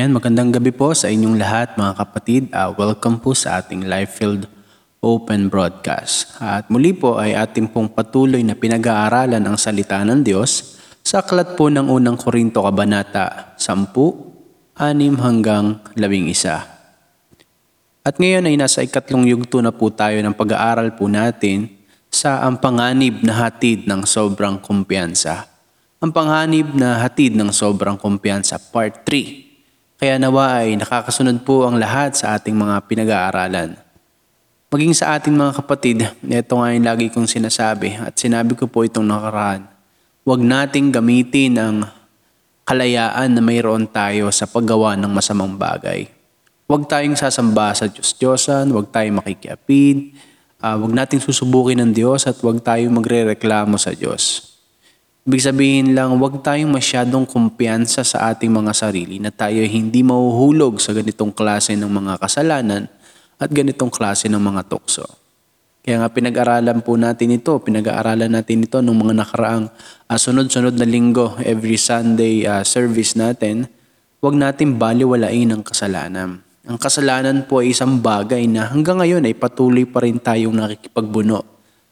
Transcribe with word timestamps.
Ayan, 0.00 0.16
magandang 0.16 0.48
gabi 0.48 0.72
po 0.72 0.96
sa 0.96 1.12
inyong 1.12 1.36
lahat 1.36 1.76
mga 1.76 1.92
kapatid. 1.92 2.48
Uh, 2.56 2.72
welcome 2.72 3.20
po 3.20 3.36
sa 3.36 3.60
ating 3.60 3.84
live-filled 3.84 4.48
open 5.04 5.52
broadcast. 5.52 6.40
At 6.40 6.72
muli 6.72 6.96
po 6.96 7.20
ay 7.20 7.36
ating 7.36 7.68
pong 7.68 7.92
patuloy 7.92 8.40
na 8.40 8.56
pinag-aaralan 8.56 9.44
ang 9.44 9.60
salita 9.60 10.00
ng 10.00 10.24
Diyos 10.24 10.80
sa 11.04 11.20
aklat 11.20 11.52
po 11.52 11.68
ng 11.68 11.92
unang 11.92 12.16
Korinto 12.16 12.64
Kabanata 12.64 13.52
10, 13.60 13.92
6 14.72 15.20
hanggang 15.20 15.84
11. 15.92 18.00
At 18.00 18.16
ngayon 18.16 18.48
ay 18.48 18.56
nasa 18.56 18.80
ikatlong 18.80 19.28
yugto 19.28 19.60
na 19.60 19.68
po 19.68 19.92
tayo 19.92 20.16
ng 20.16 20.32
pag-aaral 20.32 20.96
po 20.96 21.12
natin 21.12 21.76
sa 22.08 22.40
ang 22.48 22.56
panganib 22.56 23.20
na 23.20 23.36
hatid 23.36 23.84
ng 23.84 24.08
sobrang 24.08 24.64
kumpiyansa. 24.64 25.44
Ang 26.00 26.16
panganib 26.16 26.72
na 26.72 27.04
hatid 27.04 27.36
ng 27.36 27.52
sobrang 27.52 28.00
kumpiyansa, 28.00 28.56
part 28.72 29.04
3. 29.04 29.49
Kaya 30.00 30.16
nawa 30.16 30.64
ay 30.64 30.80
nakakasunod 30.80 31.44
po 31.44 31.68
ang 31.68 31.76
lahat 31.76 32.16
sa 32.16 32.32
ating 32.40 32.56
mga 32.56 32.88
pinag-aaralan. 32.88 33.76
Maging 34.72 34.96
sa 34.96 35.12
ating 35.12 35.36
mga 35.36 35.52
kapatid, 35.60 36.08
ito 36.24 36.52
nga 36.56 36.72
yung 36.72 36.88
lagi 36.88 37.12
kong 37.12 37.28
sinasabi 37.28 38.00
at 38.00 38.16
sinabi 38.16 38.56
ko 38.56 38.64
po 38.64 38.80
itong 38.80 39.04
nakaraan. 39.04 39.68
Huwag 40.24 40.40
nating 40.40 40.88
gamitin 40.88 41.60
ang 41.60 41.76
kalayaan 42.64 43.28
na 43.36 43.44
mayroon 43.44 43.84
tayo 43.92 44.32
sa 44.32 44.48
paggawa 44.48 44.96
ng 44.96 45.12
masamang 45.12 45.52
bagay. 45.60 46.08
Huwag 46.64 46.88
tayong 46.88 47.20
sasamba 47.20 47.76
sa 47.76 47.84
Diyos-Diyosan, 47.84 48.72
huwag 48.72 48.88
tayong 48.88 49.20
makikiapid, 49.20 50.16
uh, 50.64 50.80
huwag 50.80 50.96
nating 50.96 51.20
susubukin 51.20 51.76
ng 51.76 51.92
Diyos 51.92 52.24
at 52.24 52.40
huwag 52.40 52.64
tayong 52.64 52.96
magre-reklamo 52.96 53.76
sa 53.76 53.92
Diyos. 53.92 54.49
Ibig 55.20 55.42
sabihin 55.44 55.92
lang, 55.92 56.16
huwag 56.16 56.40
tayong 56.40 56.72
masyadong 56.72 57.28
kumpiyansa 57.28 58.00
sa 58.00 58.32
ating 58.32 58.48
mga 58.48 58.72
sarili 58.72 59.20
na 59.20 59.28
tayo 59.28 59.60
hindi 59.68 60.00
mahuhulog 60.00 60.80
sa 60.80 60.96
ganitong 60.96 61.28
klase 61.28 61.76
ng 61.76 61.92
mga 61.92 62.16
kasalanan 62.24 62.88
at 63.36 63.52
ganitong 63.52 63.92
klase 63.92 64.32
ng 64.32 64.40
mga 64.40 64.64
tukso. 64.72 65.04
Kaya 65.84 66.00
nga 66.00 66.08
pinag-aralan 66.08 66.80
po 66.80 66.96
natin 66.96 67.36
ito, 67.36 67.52
pinag-aaralan 67.60 68.32
natin 68.32 68.64
ito 68.64 68.80
nung 68.80 69.00
mga 69.00 69.20
nakaraang 69.20 69.68
uh, 70.08 70.16
sunod-sunod 70.16 70.76
na 70.76 70.88
linggo, 70.88 71.36
every 71.44 71.76
Sunday 71.76 72.48
uh, 72.48 72.64
service 72.64 73.12
natin, 73.12 73.68
huwag 74.24 74.36
natin 74.36 74.80
baliwalain 74.80 75.52
ang 75.52 75.60
kasalanan. 75.60 76.40
Ang 76.64 76.76
kasalanan 76.80 77.44
po 77.44 77.60
ay 77.60 77.76
isang 77.76 78.00
bagay 78.00 78.44
na 78.48 78.68
hanggang 78.72 79.00
ngayon 79.00 79.24
ay 79.24 79.36
patuloy 79.36 79.84
pa 79.84 80.00
rin 80.00 80.16
tayong 80.16 80.52
nakikipagbuno 80.52 81.44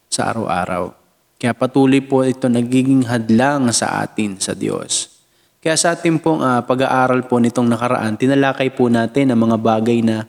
sa 0.09 0.33
araw-araw. 0.33 0.98
Kaya 1.39 1.55
patuloy 1.55 2.03
po 2.03 2.27
ito 2.27 2.51
nagiging 2.51 3.07
hadlang 3.07 3.71
sa 3.71 4.03
atin 4.03 4.43
sa 4.43 4.59
Diyos. 4.59 5.23
Kaya 5.63 5.79
sa 5.79 5.95
ating 5.95 6.19
pong 6.19 6.43
uh, 6.43 6.67
pag-aaral 6.67 7.31
po 7.31 7.39
nitong 7.39 7.71
nakaraan, 7.71 8.19
tinalakay 8.19 8.75
po 8.75 8.91
natin 8.91 9.31
ang 9.31 9.47
mga 9.47 9.57
bagay 9.63 10.03
na 10.03 10.27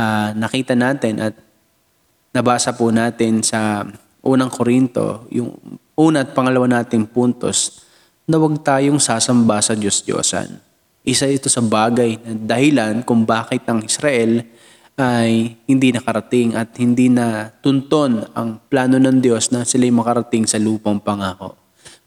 uh, 0.00 0.32
nakita 0.32 0.72
natin 0.72 1.20
at 1.20 1.36
nabasa 2.32 2.72
po 2.72 2.88
natin 2.88 3.44
sa 3.44 3.84
unang 4.24 4.48
Korinto, 4.48 5.28
yung 5.28 5.56
una 5.96 6.24
at 6.24 6.32
pangalawa 6.32 6.80
nating 6.80 7.08
puntos, 7.08 7.84
na 8.24 8.40
huwag 8.40 8.60
tayong 8.64 9.00
sasamba 9.00 9.60
sa 9.60 9.76
Diyos-Diyosan. 9.76 10.60
Isa 11.06 11.30
ito 11.30 11.46
sa 11.46 11.62
bagay 11.62 12.18
na 12.20 12.32
dahilan 12.34 13.04
kung 13.06 13.22
bakit 13.22 13.62
ang 13.70 13.84
Israel 13.86 14.42
ay 14.96 15.60
hindi 15.68 15.92
nakarating 15.92 16.56
at 16.56 16.72
hindi 16.80 17.12
na 17.12 17.52
tunton 17.60 18.24
ang 18.32 18.64
plano 18.72 18.96
ng 18.96 19.20
Diyos 19.20 19.52
na 19.52 19.68
sila'y 19.68 19.92
makarating 19.92 20.48
sa 20.48 20.56
lupang 20.56 20.96
pangako. 20.96 21.52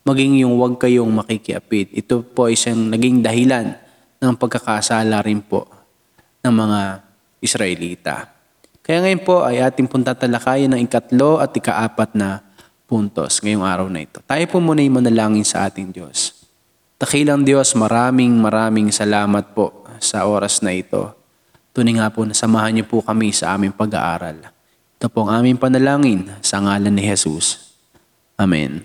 Maging 0.02 0.42
yung 0.42 0.58
huwag 0.58 0.82
kayong 0.82 1.14
makikiapit. 1.22 1.94
Ito 1.94 2.26
po 2.26 2.50
ay 2.50 2.58
siyang 2.58 2.90
naging 2.90 3.22
dahilan 3.22 3.78
ng 4.18 4.34
pagkakasala 4.42 5.22
rin 5.22 5.46
po 5.46 5.70
ng 6.42 6.50
mga 6.50 6.82
Israelita. 7.46 8.16
Kaya 8.82 9.06
ngayon 9.06 9.22
po 9.22 9.46
ay 9.46 9.62
ating 9.62 9.86
pong 9.86 10.02
tatalakayan 10.02 10.74
ng 10.74 10.82
ikatlo 10.90 11.38
at 11.38 11.54
ikaapat 11.54 12.18
na 12.18 12.42
puntos 12.90 13.38
ngayong 13.38 13.62
araw 13.62 13.86
na 13.86 14.02
ito. 14.02 14.18
Tayo 14.26 14.42
po 14.50 14.58
muna 14.58 14.82
yung 14.82 14.98
manalangin 14.98 15.46
sa 15.46 15.70
ating 15.70 15.94
Diyos. 15.94 16.34
Takilang 16.98 17.46
Diyos, 17.46 17.78
maraming 17.78 18.34
maraming 18.42 18.90
salamat 18.90 19.54
po 19.54 19.86
sa 20.02 20.26
oras 20.26 20.66
na 20.66 20.74
ito 20.74 21.19
Tunay 21.74 22.02
nga 22.02 22.10
po 22.10 22.26
na 22.26 22.34
samahan 22.34 22.74
niyo 22.74 22.86
po 22.90 23.00
kami 23.00 23.30
sa 23.32 23.54
aming 23.54 23.74
pag-aaral. 23.74 24.50
Ito 25.00 25.08
po 25.08 25.24
ang 25.24 25.40
aming 25.42 25.56
panalangin 25.56 26.28
sa 26.44 26.60
ngalan 26.60 26.92
ni 26.92 27.08
Jesus. 27.08 27.72
Amen. 28.36 28.84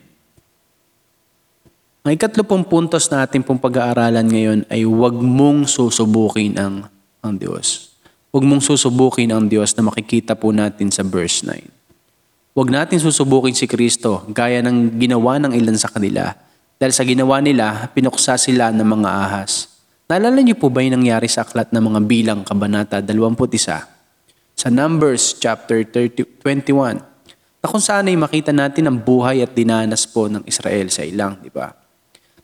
Ang 2.04 2.12
ikatlo 2.20 2.44
pong 2.44 2.68
puntos 2.68 3.08
na 3.08 3.24
ating 3.24 3.40
pong 3.40 3.56
pag-aaralan 3.58 4.28
ngayon 4.28 4.60
ay 4.68 4.84
huwag 4.84 5.16
mong 5.16 5.66
susubukin 5.66 6.54
ang, 6.60 6.86
ang 7.24 7.34
Diyos. 7.34 7.96
Huwag 8.28 8.44
mong 8.44 8.62
susubukin 8.62 9.32
ang 9.32 9.48
Diyos 9.48 9.72
na 9.74 9.88
makikita 9.88 10.38
po 10.38 10.54
natin 10.54 10.92
sa 10.92 11.00
verse 11.00 11.42
9. 11.42 11.64
Huwag 12.54 12.70
natin 12.70 13.02
susubukin 13.02 13.58
si 13.58 13.66
Kristo 13.66 14.22
gaya 14.30 14.62
ng 14.62 14.94
ginawa 15.02 15.42
ng 15.42 15.50
ilan 15.50 15.74
sa 15.74 15.90
kanila. 15.90 16.30
Dahil 16.78 16.94
sa 16.94 17.02
ginawa 17.02 17.42
nila, 17.42 17.90
pinuksa 17.90 18.38
sila 18.38 18.70
ng 18.70 18.86
mga 18.86 19.10
ahas. 19.10 19.73
Naalala 20.04 20.44
niyo 20.44 20.60
po 20.60 20.68
ba 20.68 20.84
yung 20.84 21.00
nangyari 21.00 21.24
sa 21.32 21.48
aklat 21.48 21.72
ng 21.72 21.80
mga 21.80 22.00
bilang 22.04 22.40
kabanata 22.44 23.00
21? 23.00 23.40
Sa 24.52 24.68
Numbers 24.68 25.40
chapter 25.40 25.80
30, 25.80 26.44
21 26.44 27.00
na 27.64 27.66
kung 27.72 27.80
saan 27.80 28.12
ay 28.12 28.16
makita 28.20 28.52
natin 28.52 28.84
ang 28.84 29.00
buhay 29.00 29.40
at 29.40 29.56
dinanas 29.56 30.04
po 30.04 30.28
ng 30.28 30.44
Israel 30.44 30.92
sa 30.92 31.08
ilang, 31.08 31.40
di 31.40 31.48
ba? 31.48 31.72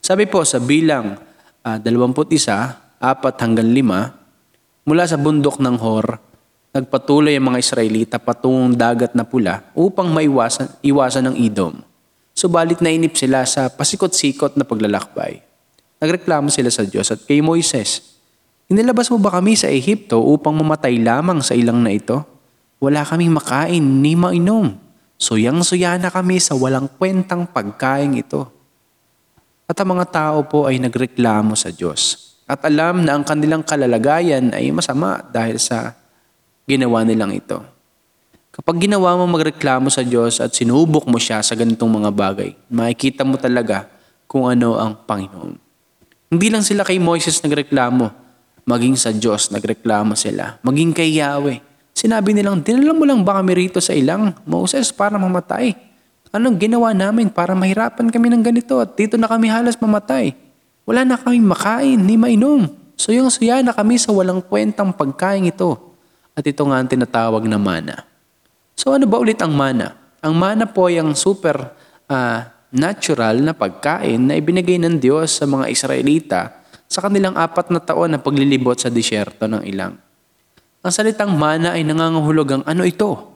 Sabi 0.01 0.25
po 0.25 0.41
sa 0.49 0.57
bilang 0.57 1.21
uh, 1.61 1.77
21, 1.85 2.17
4 2.17 3.45
hanggang 3.45 3.69
5, 3.69 4.89
mula 4.89 5.05
sa 5.05 5.21
bundok 5.21 5.61
ng 5.61 5.77
Hor, 5.85 6.17
nagpatuloy 6.73 7.37
ang 7.37 7.53
mga 7.53 7.61
Israelita 7.61 8.17
patungong 8.17 8.73
dagat 8.73 9.13
na 9.13 9.29
pula 9.29 9.69
upang 9.77 10.09
maiwasan 10.09 10.81
iwasan 10.81 11.29
ng 11.29 11.37
Idom. 11.37 11.77
Subalit 12.33 12.81
nainip 12.81 13.21
sila 13.21 13.45
sa 13.45 13.69
pasikot-sikot 13.69 14.57
na 14.57 14.65
paglalakbay. 14.65 15.50
Nagreklamo 16.01 16.49
sila 16.49 16.73
sa 16.73 16.89
Diyos 16.89 17.13
at 17.13 17.23
kay 17.29 17.45
Moises, 17.45 18.11
Inilabas 18.71 19.11
mo 19.11 19.19
ba 19.19 19.35
kami 19.35 19.59
sa 19.59 19.67
Ehipto 19.67 20.23
upang 20.23 20.55
mamatay 20.55 21.03
lamang 21.03 21.43
sa 21.43 21.59
ilang 21.59 21.83
na 21.83 21.91
ito? 21.91 22.23
Wala 22.79 23.03
kaming 23.03 23.35
makain 23.35 23.83
ni 23.83 24.15
mainom. 24.15 24.79
Suyang-suya 25.19 25.99
na 25.99 26.07
kami 26.07 26.39
sa 26.39 26.55
walang 26.55 26.87
kwentang 26.87 27.51
pagkain 27.51 28.15
ito. 28.15 28.47
At 29.67 29.75
ang 29.83 29.99
mga 29.99 30.07
tao 30.15 30.47
po 30.47 30.71
ay 30.71 30.79
nagreklamo 30.79 31.59
sa 31.59 31.75
Diyos. 31.75 32.31
At 32.47 32.63
alam 32.63 33.03
na 33.03 33.19
ang 33.19 33.27
kanilang 33.27 33.67
kalalagayan 33.67 34.55
ay 34.55 34.71
masama 34.71 35.19
dahil 35.19 35.59
sa 35.59 35.99
ginawa 36.63 37.03
nilang 37.03 37.35
ito. 37.35 37.59
Kapag 38.55 38.87
ginawa 38.87 39.19
mo 39.19 39.27
magreklamo 39.35 39.91
sa 39.91 40.07
Diyos 40.07 40.39
at 40.39 40.55
sinubok 40.55 41.11
mo 41.11 41.19
siya 41.19 41.43
sa 41.43 41.59
ganitong 41.59 41.91
mga 41.91 42.11
bagay, 42.15 42.55
makikita 42.71 43.27
mo 43.27 43.35
talaga 43.35 43.91
kung 44.31 44.47
ano 44.47 44.79
ang 44.79 44.95
Panginoon. 44.95 45.70
Hindi 46.31 46.47
lang 46.47 46.63
sila 46.63 46.87
kay 46.87 47.03
Moises 47.03 47.43
nagreklamo, 47.43 48.07
maging 48.63 48.95
sa 48.95 49.11
Diyos 49.11 49.51
nagreklamo 49.51 50.15
sila, 50.15 50.63
maging 50.63 50.95
kay 50.95 51.19
Yahweh. 51.19 51.59
Sinabi 51.91 52.31
nilang, 52.31 52.63
dinala 52.63 52.95
mo 52.95 53.03
lang 53.03 53.27
ba 53.27 53.43
kami 53.43 53.67
rito 53.67 53.83
sa 53.83 53.91
ilang, 53.99 54.31
Moses, 54.47 54.95
para 54.95 55.19
mamatay? 55.19 55.75
Anong 56.31 56.55
ginawa 56.63 56.95
namin 56.95 57.35
para 57.35 57.59
mahirapan 57.59 58.15
kami 58.15 58.31
ng 58.31 58.47
ganito 58.47 58.79
at 58.79 58.95
dito 58.95 59.19
na 59.19 59.27
kami 59.27 59.51
halos 59.51 59.75
mamatay? 59.83 60.31
Wala 60.87 61.03
na 61.03 61.19
kaming 61.19 61.51
makain 61.51 61.99
ni 61.99 62.15
mainom. 62.15 62.71
So 62.95 63.11
yung 63.11 63.27
suya 63.27 63.59
na 63.67 63.75
kami 63.75 63.99
sa 63.99 64.15
walang 64.15 64.39
kwentang 64.39 64.95
pagkain 64.95 65.51
ito. 65.51 65.99
At 66.39 66.47
ito 66.47 66.63
nga 66.63 66.79
ang 66.79 66.87
tinatawag 66.87 67.43
na 67.51 67.59
mana. 67.59 68.07
So 68.79 68.95
ano 68.95 69.11
ba 69.11 69.19
ulit 69.19 69.43
ang 69.43 69.51
mana? 69.51 69.99
Ang 70.23 70.39
mana 70.39 70.71
po 70.71 70.87
ay 70.87 71.03
ang 71.03 71.11
super 71.19 71.75
uh, 72.07 72.39
natural 72.71 73.43
na 73.43 73.53
pagkain 73.55 74.31
na 74.31 74.39
ibinigay 74.39 74.79
ng 74.79 75.03
Diyos 75.03 75.35
sa 75.39 75.47
mga 75.47 75.67
Israelita 75.71 76.63
sa 76.91 77.07
kanilang 77.07 77.39
apat 77.39 77.71
na 77.71 77.79
taon 77.79 78.15
na 78.15 78.19
paglilibot 78.19 78.79
sa 78.79 78.91
disyerto 78.91 79.47
ng 79.47 79.63
ilang. 79.63 79.95
Ang 80.81 80.93
salitang 80.95 81.37
mana 81.37 81.77
ay 81.77 81.87
nangangahulog 81.87 82.49
ang 82.51 82.65
ano 82.67 82.83
ito 82.83 83.31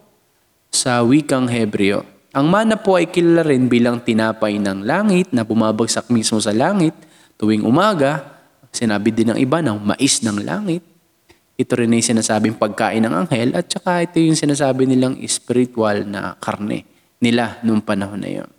sa 0.72 1.04
wikang 1.06 1.46
Hebreo. 1.46 2.02
Ang 2.34 2.50
mana 2.50 2.74
po 2.74 2.98
ay 2.98 3.14
kilala 3.14 3.46
rin 3.46 3.70
bilang 3.70 4.02
tinapay 4.02 4.58
ng 4.58 4.82
langit 4.82 5.30
na 5.30 5.46
bumabagsak 5.46 6.10
mismo 6.10 6.42
sa 6.42 6.50
langit 6.50 6.96
tuwing 7.38 7.62
umaga. 7.62 8.42
Sinabi 8.74 9.14
din 9.14 9.30
ng 9.30 9.38
iba 9.38 9.62
ng 9.62 9.78
mais 9.78 10.18
ng 10.18 10.42
langit. 10.42 10.82
Ito 11.54 11.78
rin 11.78 11.94
ay 11.94 12.02
sinasabing 12.02 12.58
pagkain 12.58 13.06
ng 13.06 13.14
anghel 13.14 13.54
at 13.54 13.70
saka 13.70 14.02
ito 14.02 14.18
yung 14.18 14.34
sinasabi 14.34 14.90
nilang 14.90 15.14
spiritual 15.30 16.02
na 16.02 16.34
karne 16.42 16.82
nila 17.22 17.62
noong 17.62 17.86
panahon 17.86 18.18
na 18.18 18.30
yon. 18.42 18.53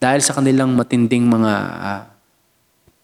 Dahil 0.00 0.24
sa 0.24 0.32
kanilang 0.32 0.72
matinding 0.72 1.28
mga 1.28 1.52
uh, 1.76 2.02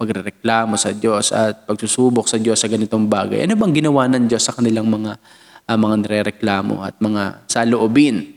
pagrereklamo 0.01 0.81
sa 0.81 0.97
Diyos 0.97 1.29
at 1.29 1.69
pagsusubok 1.69 2.25
sa 2.25 2.41
Diyos 2.41 2.57
sa 2.57 2.73
ganitong 2.73 3.05
bagay, 3.05 3.45
ano 3.45 3.53
bang 3.53 3.77
ginawa 3.77 4.09
ng 4.09 4.25
Diyos 4.25 4.49
sa 4.49 4.57
kanilang 4.57 4.89
mga 4.89 5.21
uh, 5.69 5.77
mga 5.77 5.95
nirereklamo 6.01 6.81
at 6.81 6.97
mga 6.97 7.45
saloobin? 7.53 8.33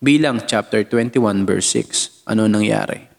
Bilang 0.00 0.48
chapter 0.48 0.88
21 0.88 1.44
verse 1.44 1.68
6, 1.84 2.24
ano 2.32 2.48
nangyari? 2.48 3.12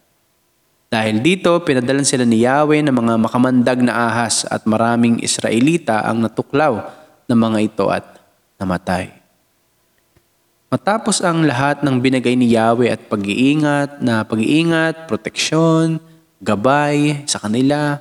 Dahil 0.90 1.22
dito, 1.22 1.62
pinadalan 1.62 2.06
sila 2.06 2.26
ni 2.26 2.46
Yahweh 2.46 2.82
ng 2.82 2.94
mga 2.94 3.14
makamandag 3.22 3.80
na 3.82 4.10
ahas 4.10 4.42
at 4.50 4.66
maraming 4.66 5.22
Israelita 5.22 6.02
ang 6.02 6.26
natuklaw 6.26 6.82
ng 7.30 7.38
mga 7.38 7.60
ito 7.62 7.86
at 7.94 8.06
namatay. 8.58 9.15
Matapos 10.76 11.24
ang 11.24 11.48
lahat 11.48 11.88
ng 11.88 12.04
binigay 12.04 12.36
ni 12.36 12.52
Yahweh 12.52 12.92
at 12.92 13.08
pag-iingat 13.08 14.04
na 14.04 14.28
pag-iingat, 14.28 15.08
proteksyon, 15.08 16.04
gabay 16.44 17.24
sa 17.32 17.40
kanila, 17.40 17.96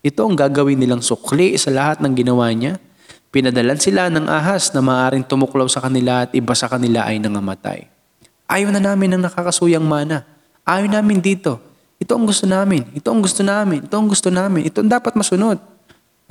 ito 0.00 0.24
ang 0.24 0.32
gagawin 0.32 0.80
nilang 0.80 1.04
sukli 1.04 1.60
sa 1.60 1.68
lahat 1.68 2.00
ng 2.00 2.16
ginawa 2.16 2.48
niya. 2.56 2.80
Pinadalan 3.28 3.76
sila 3.76 4.08
ng 4.08 4.32
ahas 4.32 4.72
na 4.72 4.80
maaaring 4.80 5.28
tumuklaw 5.28 5.68
sa 5.68 5.84
kanila 5.84 6.24
at 6.24 6.32
iba 6.32 6.56
sa 6.56 6.72
kanila 6.72 7.04
ay 7.04 7.20
nangamatay. 7.20 7.84
Ayaw 8.48 8.72
na 8.72 8.80
namin 8.80 9.12
ng 9.12 9.28
nakakasuyang 9.28 9.84
mana. 9.84 10.24
Ayaw 10.64 10.88
namin 10.88 11.20
dito. 11.20 11.60
Ito 12.00 12.16
ang 12.16 12.24
gusto 12.24 12.48
namin. 12.48 12.96
Ito 12.96 13.12
ang 13.12 13.20
gusto 13.20 13.44
namin. 13.44 13.84
Ito 13.84 13.92
ang 13.92 14.08
gusto 14.08 14.32
namin. 14.32 14.64
Ito 14.64 14.80
ang 14.80 14.88
dapat 14.88 15.12
masunod. 15.20 15.60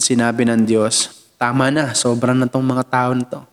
Sinabi 0.01 0.49
ng 0.49 0.65
Diyos, 0.65 1.29
tama 1.37 1.69
na, 1.69 1.93
sobrang 1.93 2.41
na 2.41 2.49
tong 2.49 2.65
mga 2.65 2.89
tao 2.89 3.13
na 3.13 3.25
to. 3.29 3.45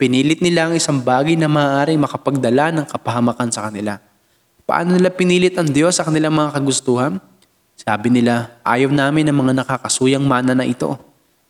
Pinilit 0.00 0.40
nila 0.40 0.64
ang 0.64 0.72
isang 0.72 0.96
bagay 0.96 1.36
na 1.36 1.44
maaaring 1.44 2.00
makapagdala 2.00 2.72
ng 2.72 2.88
kapahamakan 2.88 3.52
sa 3.52 3.68
kanila. 3.68 4.00
Paano 4.64 4.96
nila 4.96 5.12
pinilit 5.12 5.60
ang 5.60 5.68
Diyos 5.68 6.00
sa 6.00 6.08
kanilang 6.08 6.32
mga 6.32 6.56
kagustuhan? 6.56 7.20
Sabi 7.76 8.08
nila, 8.08 8.56
ayaw 8.64 8.88
namin 8.88 9.28
ng 9.28 9.36
mga 9.36 9.52
nakakasuyang 9.60 10.24
mana 10.24 10.56
na 10.56 10.64
ito. 10.64 10.96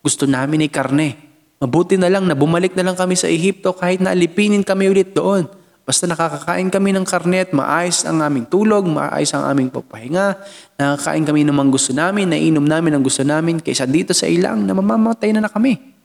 Gusto 0.03 0.27
namin 0.27 0.67
ay 0.67 0.71
karne. 0.75 1.15
Mabuti 1.63 1.95
na 1.95 2.11
lang 2.11 2.27
na 2.27 2.35
bumalik 2.35 2.75
na 2.75 2.91
lang 2.91 2.99
kami 2.99 3.15
sa 3.15 3.31
Ehipto 3.31 3.71
kahit 3.71 4.03
na 4.03 4.19
alipinin 4.19 4.67
kami 4.67 4.91
ulit 4.91 5.15
doon. 5.15 5.47
Basta 5.87 6.11
nakakakain 6.11 6.75
kami 6.75 6.91
ng 6.91 7.07
karne 7.07 7.47
at 7.47 7.55
maayos 7.55 8.03
ang 8.03 8.19
aming 8.19 8.51
tulog, 8.51 8.83
maayos 8.83 9.31
ang 9.31 9.47
aming 9.47 9.71
papahinga, 9.71 10.43
nakakain 10.75 11.23
kami 11.23 11.47
ng 11.47 11.55
mga 11.55 11.71
gusto 11.71 11.95
namin, 11.95 12.27
nainom 12.27 12.67
namin 12.67 12.99
ang 12.99 13.03
gusto 13.07 13.23
namin, 13.23 13.63
kaysa 13.63 13.87
dito 13.87 14.11
sa 14.11 14.27
ilang 14.27 14.67
na 14.67 14.75
mamamatay 14.75 15.31
na 15.31 15.47
na 15.47 15.51
kami. 15.51 16.00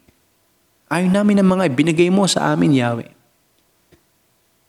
Ayaw 0.90 1.10
namin 1.10 1.42
ng 1.42 1.50
mga 1.50 1.64
binigay 1.74 2.10
mo 2.14 2.30
sa 2.30 2.54
amin, 2.54 2.78
Yahweh. 2.78 3.12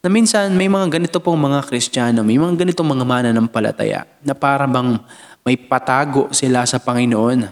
Na 0.01 0.09
minsan 0.09 0.55
may 0.55 0.71
mga 0.71 0.87
ganito 1.01 1.19
pong 1.19 1.37
mga 1.37 1.67
Kristiyano, 1.67 2.23
may 2.23 2.39
mga 2.39 2.63
ganitong 2.63 2.87
mga 2.87 3.05
mananampalataya 3.05 4.07
na 4.23 4.33
para 4.33 4.65
bang 4.65 5.03
may 5.43 5.59
patago 5.59 6.31
sila 6.31 6.63
sa 6.65 6.79
Panginoon. 6.79 7.51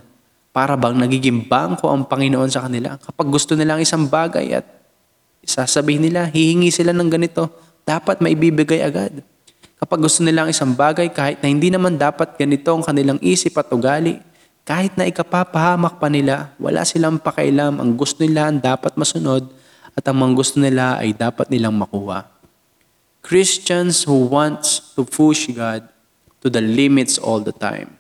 Para 0.55 0.78
bang 0.78 0.94
nagiging 0.94 1.50
bangko 1.50 1.90
ang 1.90 2.06
Panginoon 2.06 2.46
sa 2.46 2.62
kanila. 2.62 2.94
Kapag 2.94 3.26
gusto 3.26 3.58
nila 3.58 3.75
ang 3.75 3.82
isang 3.82 4.06
bagay 4.06 4.55
at 4.55 4.84
Sasabihin 5.44 6.08
nila, 6.08 6.26
hihingi 6.32 6.72
sila 6.72 6.96
ng 6.96 7.08
ganito, 7.12 7.52
dapat 7.84 8.25
maibibigay 8.25 8.81
agad. 8.81 9.20
Kapag 9.76 10.00
gusto 10.00 10.25
nila 10.25 10.49
ang 10.49 10.50
isang 10.50 10.72
bagay, 10.72 11.12
kahit 11.12 11.44
na 11.44 11.52
hindi 11.52 11.69
naman 11.69 12.00
dapat 12.00 12.40
ganito 12.40 12.72
ang 12.72 12.81
kanilang 12.81 13.20
isip 13.20 13.52
at 13.61 13.69
ugali, 13.69 14.16
kahit 14.64 14.96
na 14.96 15.05
ikapapahamak 15.05 16.00
pa 16.00 16.08
nila, 16.08 16.56
wala 16.56 16.88
silang 16.88 17.20
pakailam, 17.20 17.84
ang 17.84 18.00
gusto 18.00 18.25
nila 18.25 18.49
ang 18.49 18.64
dapat 18.64 18.96
masunod 18.96 19.44
at 19.93 20.05
ang 20.08 20.16
mga 20.16 20.32
gusto 20.32 20.56
nila 20.56 20.96
ay 20.96 21.12
dapat 21.12 21.52
nilang 21.52 21.76
makuha. 21.76 22.25
Christians 23.20 24.08
who 24.08 24.25
wants 24.25 24.96
to 24.96 25.05
push 25.05 25.52
God 25.52 25.84
to 26.40 26.49
the 26.49 26.64
limits 26.64 27.20
all 27.20 27.44
the 27.44 27.52
time. 27.52 27.93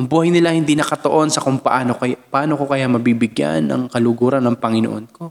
Ang 0.00 0.08
buhay 0.08 0.32
nila 0.32 0.56
hindi 0.56 0.72
nakatoon 0.72 1.28
sa 1.28 1.44
kung 1.44 1.60
paano, 1.60 1.92
kaya, 2.00 2.16
paano 2.16 2.56
ko 2.56 2.64
kaya 2.64 2.88
mabibigyan 2.88 3.68
ang 3.68 3.82
kaluguran 3.92 4.40
ng 4.48 4.56
Panginoon 4.56 5.06
ko. 5.12 5.28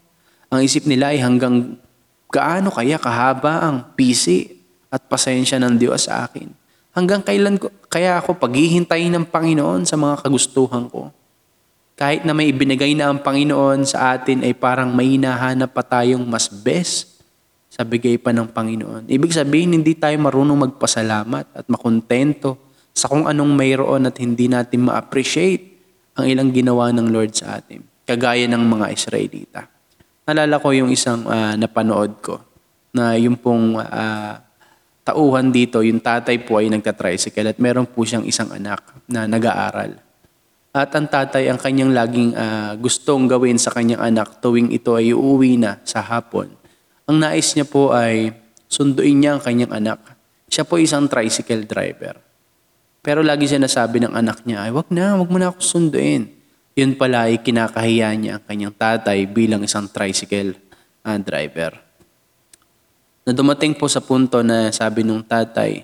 Ang 0.53 0.61
isip 0.61 0.85
nila 0.85 1.09
ay 1.09 1.25
hanggang 1.25 1.73
gaano 2.29 2.69
kaya 2.69 3.01
kahaba 3.01 3.65
ang 3.65 3.97
pisi 3.97 4.61
at 4.93 5.09
pasensya 5.09 5.57
ng 5.57 5.79
Diyos 5.79 6.05
sa 6.05 6.29
akin. 6.29 6.51
Hanggang 6.97 7.21
kailan 7.21 7.61
ko, 7.61 7.69
kaya 7.87 8.19
ako 8.19 8.35
paghihintayin 8.35 9.15
ng 9.15 9.25
Panginoon 9.31 9.87
sa 9.87 9.95
mga 9.95 10.23
kagustuhan 10.23 10.91
ko. 10.91 11.11
Kahit 11.97 12.27
na 12.27 12.35
may 12.35 12.53
ibinigay 12.53 12.93
na 12.93 13.09
ang 13.09 13.23
Panginoon 13.23 13.87
sa 13.87 14.13
atin 14.13 14.45
ay 14.45 14.53
parang 14.53 14.93
may 14.93 15.17
hinahanap 15.17 15.73
pa 15.73 15.81
tayong 15.81 16.21
mas 16.21 16.45
best 16.45 17.17
sa 17.73 17.81
bigay 17.81 18.21
pa 18.21 18.29
ng 18.35 18.53
Panginoon. 18.53 19.09
Ibig 19.09 19.33
sabihin, 19.33 19.73
hindi 19.73 19.97
tayo 19.97 20.13
marunong 20.21 20.69
magpasalamat 20.69 21.45
at 21.57 21.65
makontento 21.65 22.57
sa 22.93 23.09
kung 23.09 23.25
anong 23.25 23.49
mayroon 23.49 24.05
at 24.05 24.17
hindi 24.21 24.45
natin 24.45 24.89
ma-appreciate 24.89 25.77
ang 26.17 26.25
ilang 26.25 26.49
ginawa 26.49 26.89
ng 26.93 27.09
Lord 27.09 27.33
sa 27.33 27.61
atin. 27.61 27.81
Kagaya 28.05 28.45
ng 28.45 28.63
mga 28.65 28.85
Israelita. 28.93 29.61
Nalala 30.27 30.57
ko 30.57 30.73
yung 30.73 30.89
isang 30.89 31.25
uh, 31.25 31.53
napanood 31.55 32.19
ko 32.19 32.41
na 32.93 33.13
yung 33.15 33.37
pong 33.37 33.77
uh, 33.77 34.33
tauhan 35.07 35.55
dito, 35.55 35.79
yung 35.79 36.03
tatay 36.03 36.43
po 36.43 36.59
ay 36.59 36.67
nagka-tricycle 36.67 37.55
at 37.55 37.57
meron 37.63 37.87
po 37.87 38.03
siyang 38.03 38.27
isang 38.27 38.51
anak 38.51 38.83
na 39.07 39.23
nag-aaral. 39.23 40.03
At 40.75 40.91
ang 40.93 41.07
tatay 41.07 41.47
ang 41.47 41.57
kanyang 41.57 41.95
laging 41.95 42.35
uh, 42.35 42.75
gustong 42.77 43.25
gawin 43.25 43.55
sa 43.55 43.71
kanyang 43.71 44.03
anak 44.03 44.43
tuwing 44.43 44.69
ito 44.75 44.93
ay 44.93 45.15
uuwi 45.15 45.57
na 45.57 45.79
sa 45.87 46.03
hapon. 46.03 46.51
Ang 47.07 47.23
nais 47.23 47.55
niya 47.55 47.63
po 47.63 47.95
ay 47.95 48.35
sunduin 48.67 49.17
niya 49.17 49.39
ang 49.39 49.41
kanyang 49.41 49.73
anak. 49.73 50.03
Siya 50.51 50.67
po 50.67 50.75
isang 50.75 51.07
tricycle 51.07 51.63
driver. 51.63 52.19
Pero 52.99 53.23
lagi 53.23 53.47
siya 53.47 53.63
nasabi 53.63 54.03
ng 54.03 54.11
anak 54.11 54.43
niya 54.43 54.67
ay, 54.67 54.71
wag 54.75 54.91
na, 54.91 55.15
wag 55.15 55.31
mo 55.31 55.39
na 55.39 55.55
ako 55.55 55.63
sunduin. 55.63 56.27
Yun 56.75 56.99
pala 56.99 57.31
ay 57.31 57.39
kinakahiya 57.39 58.11
niya 58.19 58.31
ang 58.37 58.43
kanyang 58.43 58.75
tatay 58.75 59.23
bilang 59.25 59.63
isang 59.63 59.87
tricycle 59.87 60.53
uh, 61.07 61.17
driver. 61.17 61.86
Na 63.27 63.35
dumating 63.35 63.75
po 63.75 63.91
sa 63.91 63.99
punto 63.99 64.39
na 64.39 64.71
sabi 64.71 65.03
nung 65.03 65.19
tatay, 65.19 65.83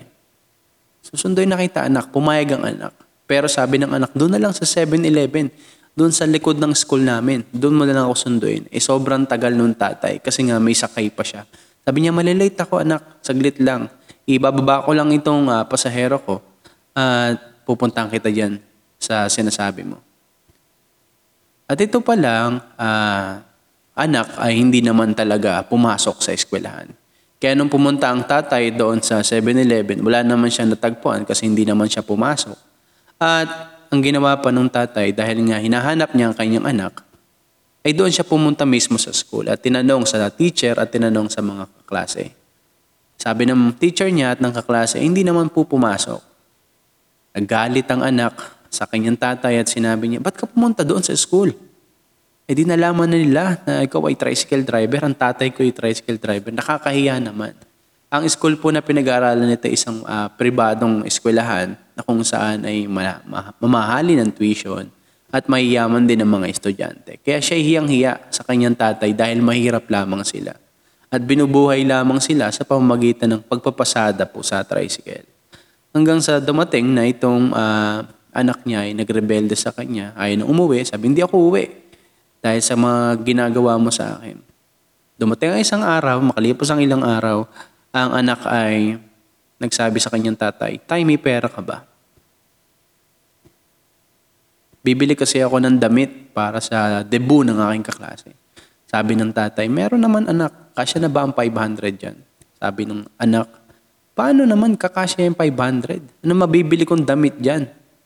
susunduin 1.04 1.44
na 1.44 1.60
kita 1.60 1.84
anak, 1.84 2.08
pumayag 2.08 2.56
ang 2.56 2.64
anak. 2.64 2.92
Pero 3.28 3.44
sabi 3.52 3.76
ng 3.76 3.92
anak, 3.92 4.16
doon 4.16 4.32
na 4.32 4.40
lang 4.40 4.56
sa 4.56 4.64
7-Eleven, 4.64 5.52
doon 5.92 6.08
sa 6.08 6.24
likod 6.24 6.56
ng 6.56 6.72
school 6.72 7.04
namin, 7.04 7.44
doon 7.52 7.76
mo 7.76 7.84
na 7.84 7.92
lang 7.92 8.08
ako 8.08 8.16
sunduin. 8.16 8.64
Eh 8.72 8.80
sobrang 8.80 9.28
tagal 9.28 9.52
nung 9.52 9.76
tatay 9.76 10.24
kasi 10.24 10.48
nga 10.48 10.56
may 10.56 10.72
sakay 10.72 11.12
pa 11.12 11.20
siya. 11.20 11.44
Sabi 11.84 12.00
niya, 12.00 12.16
malilate 12.16 12.56
ako 12.56 12.80
anak, 12.80 13.20
saglit 13.20 13.60
lang. 13.60 13.92
Ibababa 14.24 14.88
ko 14.88 14.96
lang 14.96 15.12
itong 15.12 15.52
uh, 15.52 15.68
pasahero 15.68 16.16
ko 16.24 16.40
at 16.96 17.36
uh, 17.36 17.62
pupuntahan 17.68 18.08
kita 18.08 18.32
dyan 18.32 18.56
sa 18.96 19.28
sinasabi 19.28 19.84
mo. 19.84 20.00
At 21.68 21.76
ito 21.76 22.00
pa 22.00 22.16
lang, 22.16 22.64
uh, 22.80 23.30
anak 23.92 24.40
ay 24.40 24.56
hindi 24.56 24.80
naman 24.80 25.12
talaga 25.12 25.60
pumasok 25.68 26.24
sa 26.24 26.32
eskwelahan. 26.32 27.03
Kaya 27.44 27.52
nung 27.52 27.68
pumunta 27.68 28.08
ang 28.08 28.24
tatay 28.24 28.72
doon 28.72 29.04
sa 29.04 29.20
7-Eleven, 29.20 30.00
wala 30.00 30.24
naman 30.24 30.48
siya 30.48 30.64
natagpuan 30.64 31.28
kasi 31.28 31.44
hindi 31.44 31.68
naman 31.68 31.92
siya 31.92 32.00
pumasok. 32.00 32.56
At 33.20 33.48
ang 33.92 34.00
ginawa 34.00 34.40
pa 34.40 34.48
nung 34.48 34.72
tatay, 34.72 35.12
dahil 35.12 35.44
nga 35.52 35.60
hinahanap 35.60 36.16
niya 36.16 36.32
ang 36.32 36.36
kanyang 36.40 36.64
anak, 36.64 37.04
ay 37.84 37.92
doon 37.92 38.08
siya 38.08 38.24
pumunta 38.24 38.64
mismo 38.64 38.96
sa 38.96 39.12
school 39.12 39.44
at 39.52 39.60
tinanong 39.60 40.08
sa 40.08 40.24
teacher 40.32 40.72
at 40.80 40.88
tinanong 40.88 41.28
sa 41.28 41.44
mga 41.44 41.68
kaklase. 41.84 42.32
Sabi 43.20 43.44
ng 43.44 43.76
teacher 43.76 44.08
niya 44.08 44.32
at 44.32 44.40
ng 44.40 44.48
kaklase, 44.64 45.04
hindi 45.04 45.20
naman 45.20 45.52
po 45.52 45.68
pumasok. 45.68 46.24
Nagalit 47.36 47.84
ang 47.92 48.08
anak 48.08 48.40
sa 48.72 48.88
kanyang 48.88 49.20
tatay 49.20 49.60
at 49.60 49.68
sinabi 49.68 50.08
niya, 50.08 50.24
ba't 50.24 50.32
ka 50.32 50.48
pumunta 50.48 50.80
doon 50.80 51.04
sa 51.04 51.12
school? 51.12 51.52
E 52.44 52.52
di 52.52 52.68
nalaman 52.68 53.08
na 53.08 53.16
nila 53.16 53.56
na 53.64 53.88
ikaw 53.88 54.04
ay 54.04 54.20
tricycle 54.20 54.68
driver, 54.68 55.00
ang 55.08 55.16
tatay 55.16 55.48
ko 55.48 55.64
ay 55.64 55.72
tricycle 55.72 56.20
driver. 56.20 56.52
Nakakahiya 56.52 57.16
naman. 57.16 57.56
Ang 58.12 58.28
school 58.28 58.60
po 58.60 58.68
na 58.68 58.84
pinag-aaralan 58.84 59.48
nito 59.48 59.64
isang 59.64 60.04
uh, 60.04 60.28
pribadong 60.28 61.08
eskwelahan 61.08 61.72
na 61.96 62.04
kung 62.04 62.20
saan 62.20 62.68
ay 62.68 62.84
ma- 62.84 63.24
ma- 63.24 63.56
mamahali 63.56 64.20
ng 64.20 64.28
tuition 64.36 64.84
at 65.32 65.48
mahiyaman 65.48 66.04
din 66.04 66.20
ng 66.20 66.28
mga 66.28 66.46
estudyante. 66.52 67.16
Kaya 67.24 67.40
siya 67.40 67.56
hiyang-hiya 67.56 68.28
sa 68.28 68.44
kanyang 68.44 68.76
tatay 68.76 69.16
dahil 69.16 69.40
mahirap 69.40 69.88
lamang 69.88 70.20
sila. 70.22 70.52
At 71.08 71.24
binubuhay 71.24 71.80
lamang 71.88 72.20
sila 72.20 72.52
sa 72.52 72.62
pamamagitan 72.68 73.40
ng 73.40 73.42
pagpapasada 73.48 74.28
po 74.28 74.44
sa 74.44 74.60
tricycle. 74.62 75.24
Hanggang 75.96 76.20
sa 76.20 76.44
dumating 76.44 76.92
na 76.92 77.08
itong 77.08 77.56
uh, 77.56 78.04
anak 78.36 78.68
niya 78.68 78.84
ay 78.84 78.92
nagrebelde 78.92 79.56
sa 79.56 79.72
kanya, 79.72 80.12
ayaw 80.12 80.42
na 80.42 80.46
umuwi, 80.46 80.84
sabi, 80.84 81.08
hindi 81.08 81.22
ako 81.24 81.34
uwi 81.50 81.83
dahil 82.44 82.60
sa 82.60 82.76
mga 82.76 83.24
ginagawa 83.24 83.80
mo 83.80 83.88
sa 83.88 84.20
akin. 84.20 84.36
Dumating 85.16 85.56
ang 85.56 85.62
isang 85.64 85.80
araw, 85.80 86.20
makalipas 86.20 86.68
ang 86.68 86.84
ilang 86.84 87.00
araw, 87.00 87.48
ang 87.96 88.10
anak 88.20 88.44
ay 88.44 89.00
nagsabi 89.56 89.96
sa 89.96 90.12
kanyang 90.12 90.36
tatay, 90.36 90.76
Tay, 90.84 91.08
may 91.08 91.16
pera 91.16 91.48
ka 91.48 91.64
ba? 91.64 91.88
Bibili 94.84 95.16
kasi 95.16 95.40
ako 95.40 95.64
ng 95.64 95.80
damit 95.80 96.36
para 96.36 96.60
sa 96.60 97.00
debut 97.00 97.48
ng 97.48 97.56
aking 97.56 97.88
kaklase. 97.88 98.36
Sabi 98.84 99.16
ng 99.16 99.32
tatay, 99.32 99.64
meron 99.72 100.04
naman 100.04 100.28
anak, 100.28 100.76
kasya 100.76 101.00
na 101.00 101.08
ba 101.08 101.24
ang 101.24 101.32
500 101.32 101.96
dyan? 101.96 102.20
Sabi 102.60 102.84
ng 102.84 103.08
anak, 103.16 103.48
paano 104.12 104.44
naman 104.44 104.76
kakasya 104.76 105.24
yung 105.24 105.38
500? 105.40 106.20
Ano 106.20 106.32
mabibili 106.36 106.84
kong 106.84 107.08
damit 107.08 107.40
dyan? 107.40 107.64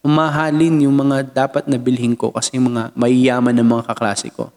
Mamahalin 0.08 0.88
yung 0.88 0.96
mga 1.04 1.36
dapat 1.36 1.68
na 1.68 1.76
bilhin 1.76 2.16
ko 2.16 2.32
kasi 2.32 2.56
yung 2.56 2.72
mga 2.72 2.96
mayayaman 2.96 3.52
ng 3.52 3.68
mga 3.68 3.84
kaklase 3.92 4.32
ko. 4.32 4.48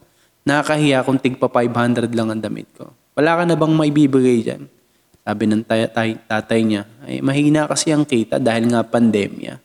Nakakahiya 0.48 1.04
kung 1.04 1.20
tigpa 1.20 1.52
500 1.52 2.08
lang 2.16 2.32
ang 2.32 2.40
damit 2.40 2.72
ko. 2.72 2.88
Wala 3.20 3.36
ka 3.36 3.44
na 3.44 3.60
bang 3.60 3.74
maibibigay 3.76 4.40
dyan? 4.48 4.64
Sabi 5.22 5.44
ng 5.52 5.62
tatay, 5.68 6.24
tatay 6.26 6.60
niya, 6.64 6.88
ay 7.04 7.20
mahina 7.20 7.68
kasi 7.68 7.92
ang 7.92 8.08
kita 8.08 8.40
dahil 8.40 8.72
nga 8.72 8.82
pandemya. 8.82 9.60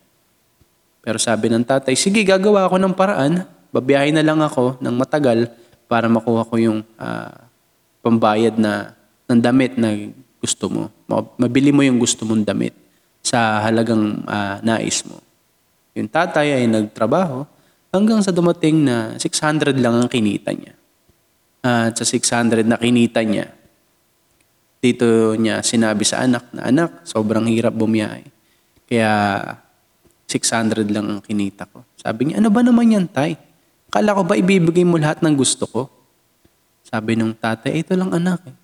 Pero 1.06 1.22
sabi 1.22 1.54
ng 1.54 1.62
tatay, 1.62 1.94
sige 1.94 2.26
gagawa 2.26 2.66
ako 2.66 2.76
ng 2.82 2.94
paraan. 2.98 3.46
Babiyahin 3.70 4.18
na 4.18 4.26
lang 4.26 4.42
ako 4.42 4.82
ng 4.82 4.94
matagal 4.98 5.48
para 5.86 6.10
makuha 6.10 6.42
ko 6.44 6.54
yung 6.58 6.78
ah, 6.98 7.46
pambayad 8.02 8.58
na 8.58 8.92
ng 9.30 9.38
damit 9.38 9.78
na 9.78 9.94
gusto 10.42 10.66
mo. 10.66 10.90
Ma- 11.06 11.30
Mabili 11.46 11.70
mo 11.70 11.86
yung 11.86 12.02
gusto 12.02 12.26
mong 12.26 12.42
damit 12.42 12.74
sa 13.22 13.62
halagang 13.62 14.26
ah, 14.26 14.58
nais 14.66 15.06
mo. 15.06 15.25
Yung 15.96 16.12
tatay 16.12 16.60
ay 16.60 16.64
nagtrabaho 16.68 17.48
hanggang 17.88 18.20
sa 18.20 18.30
dumating 18.30 18.84
na 18.84 19.16
600 19.16 19.72
lang 19.80 19.96
ang 19.96 20.08
kinita 20.12 20.52
niya. 20.52 20.76
At 21.64 21.96
sa 21.96 22.04
600 22.04 22.68
na 22.68 22.76
kinita 22.76 23.24
niya, 23.24 23.50
dito 24.84 25.32
niya 25.34 25.64
sinabi 25.64 26.04
sa 26.04 26.22
anak 26.22 26.52
na 26.52 26.68
anak, 26.68 27.02
sobrang 27.08 27.48
hirap 27.48 27.72
bumiyahe. 27.72 28.28
Kaya 28.86 29.10
600 30.28 30.86
lang 30.92 31.06
ang 31.08 31.20
kinita 31.24 31.64
ko. 31.66 31.82
Sabi 31.98 32.30
niya, 32.30 32.44
ano 32.44 32.52
ba 32.52 32.60
naman 32.60 32.92
yan, 32.92 33.06
tay? 33.08 33.40
Kala 33.88 34.14
ko 34.14 34.22
ba 34.22 34.36
ibibigay 34.36 34.84
mo 34.84 35.00
lahat 35.00 35.24
ng 35.24 35.34
gusto 35.34 35.64
ko? 35.64 35.82
Sabi 36.86 37.18
nung 37.18 37.34
tatay, 37.34 37.82
ito 37.82 37.96
lang 37.98 38.12
anak. 38.14 38.46
eh." 38.46 38.56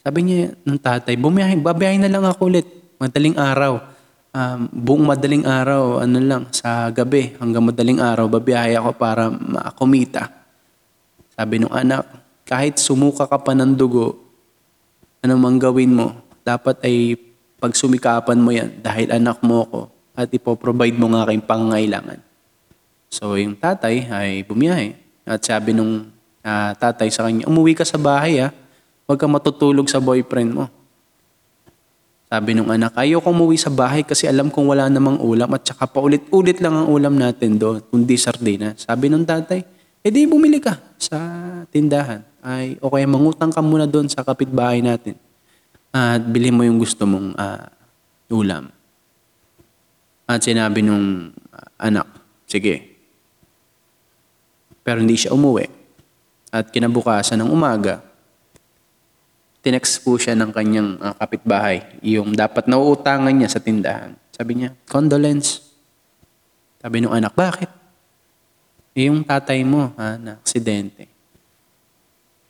Sabi 0.00 0.18
niya 0.24 0.56
nung 0.64 0.80
tatay, 0.80 1.18
bumiyahe, 1.20 1.58
babiyahe 1.60 1.98
na 2.00 2.08
lang 2.08 2.24
ako 2.24 2.48
ulit. 2.48 2.66
Madaling 2.96 3.36
araw. 3.36 3.91
Um, 4.32 4.64
buong 4.72 5.04
madaling 5.04 5.44
araw, 5.44 6.00
ano 6.00 6.16
lang, 6.16 6.48
sa 6.56 6.88
gabi 6.88 7.36
hanggang 7.36 7.68
madaling 7.68 8.00
araw, 8.00 8.32
babiyahe 8.32 8.72
ako 8.80 8.96
para 8.96 9.28
makumita. 9.28 10.32
Sabi 11.36 11.60
nung 11.60 11.76
anak, 11.76 12.08
kahit 12.48 12.80
sumuka 12.80 13.28
ka 13.28 13.36
pa 13.36 13.52
ng 13.52 13.76
dugo, 13.76 14.16
ano 15.20 15.36
mang 15.36 15.60
gawin 15.60 15.92
mo, 15.92 16.16
dapat 16.48 16.80
ay 16.80 17.20
pagsumikapan 17.60 18.40
mo 18.40 18.56
yan 18.56 18.80
dahil 18.80 19.12
anak 19.12 19.36
mo 19.44 19.68
ko 19.68 19.80
at 20.16 20.32
ipoprovide 20.32 20.96
mo 20.96 21.12
nga 21.12 21.28
aking 21.28 21.44
pangangailangan. 21.44 22.24
So 23.12 23.36
yung 23.36 23.60
tatay 23.60 24.08
ay 24.08 24.48
bumiyahe 24.48 24.96
at 25.28 25.44
sabi 25.44 25.76
nung 25.76 26.08
ah, 26.40 26.72
tatay 26.72 27.12
sa 27.12 27.28
kanya, 27.28 27.44
umuwi 27.52 27.76
ka 27.76 27.84
sa 27.84 28.00
bahay 28.00 28.48
ah, 28.48 28.50
huwag 29.04 29.20
ka 29.20 29.28
matutulog 29.28 29.92
sa 29.92 30.00
boyfriend 30.00 30.56
mo. 30.56 30.72
Sabi 32.32 32.56
nung 32.56 32.72
anak, 32.72 32.96
ayoko 32.96 33.28
umuwi 33.28 33.60
sa 33.60 33.68
bahay 33.68 34.08
kasi 34.08 34.24
alam 34.24 34.48
kong 34.48 34.72
wala 34.72 34.88
namang 34.88 35.20
ulam 35.20 35.52
at 35.52 35.68
saka 35.68 35.84
paulit-ulit 35.84 36.64
lang 36.64 36.72
ang 36.72 36.88
ulam 36.88 37.12
natin 37.12 37.60
doon, 37.60 37.84
kundi 37.92 38.16
sardina. 38.16 38.72
Sabi 38.72 39.12
nung 39.12 39.28
tatay, 39.28 39.60
edi 40.00 40.24
bumili 40.24 40.56
ka 40.56 40.80
sa 40.96 41.20
tindahan. 41.68 42.24
Ay, 42.40 42.80
o 42.80 42.88
kaya 42.88 43.04
mangutang 43.04 43.52
ka 43.52 43.60
muna 43.60 43.84
doon 43.84 44.08
sa 44.08 44.24
kapitbahay 44.24 44.80
natin. 44.80 45.20
At 45.92 46.24
bili 46.24 46.48
mo 46.48 46.64
yung 46.64 46.80
gusto 46.80 47.04
mong 47.04 47.36
ah, 47.36 47.68
ulam. 48.32 48.72
At 50.24 50.40
sinabi 50.40 50.80
nung 50.80 51.36
ah, 51.52 51.68
anak, 51.84 52.08
sige. 52.48 52.96
Pero 54.80 55.04
hindi 55.04 55.20
siya 55.20 55.36
umuwi. 55.36 55.68
At 56.48 56.72
kinabukasan 56.72 57.44
ng 57.44 57.52
umaga, 57.52 58.00
tinext 59.62 60.02
po 60.02 60.18
siya 60.18 60.34
ng 60.34 60.50
kanyang 60.50 60.98
ah, 60.98 61.14
kapitbahay, 61.14 61.86
yung 62.02 62.34
dapat 62.34 62.66
nauutangan 62.66 63.30
niya 63.30 63.48
sa 63.48 63.62
tindahan. 63.62 64.18
Sabi 64.34 64.58
niya, 64.58 64.74
condolence. 64.90 65.62
Sabi 66.82 66.98
nung 66.98 67.14
anak, 67.14 67.32
bakit? 67.38 67.70
Yung 68.98 69.22
tatay 69.22 69.62
mo, 69.62 69.94
ha, 69.94 70.18
na 70.18 70.36
aksidente. 70.42 71.06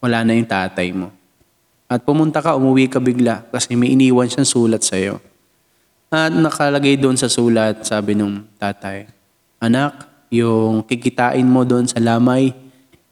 Wala 0.01 0.25
na 0.25 0.35
yung 0.35 0.49
tatay 0.49 0.89
mo. 0.91 1.13
At 1.87 2.01
pumunta 2.09 2.41
ka, 2.41 2.57
umuwi 2.57 2.89
ka 2.89 2.97
bigla 2.97 3.45
kasi 3.53 3.77
may 3.77 3.93
iniwan 3.93 4.27
siyang 4.27 4.49
sulat 4.49 4.81
sa'yo. 4.81 5.21
At 6.09 6.33
nakalagay 6.33 6.97
doon 6.97 7.21
sa 7.21 7.29
sulat, 7.29 7.85
sabi 7.85 8.17
nung 8.17 8.49
tatay, 8.57 9.05
Anak, 9.61 10.09
yung 10.33 10.81
kikitain 10.89 11.45
mo 11.45 11.63
doon 11.69 11.85
sa 11.85 12.01
lamay, 12.01 12.57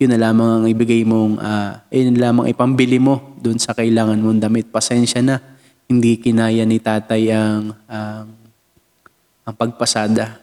yun 0.01 0.17
na 0.17 0.33
lamang 0.33 0.65
ang 0.65 0.67
ibigay 0.67 1.05
mong, 1.05 1.37
ah, 1.45 1.85
yun 1.93 2.17
na 2.17 2.33
lamang 2.33 2.49
ipambili 2.49 2.97
mo 2.97 3.37
doon 3.37 3.61
sa 3.61 3.77
kailangan 3.77 4.17
mong 4.17 4.41
damit. 4.41 4.73
Pasensya 4.73 5.21
na, 5.21 5.37
hindi 5.93 6.17
kinaya 6.17 6.65
ni 6.65 6.81
tatay 6.81 7.29
ang, 7.29 7.77
ang, 7.85 8.33
ang 9.45 9.55
pagpasada. 9.61 10.41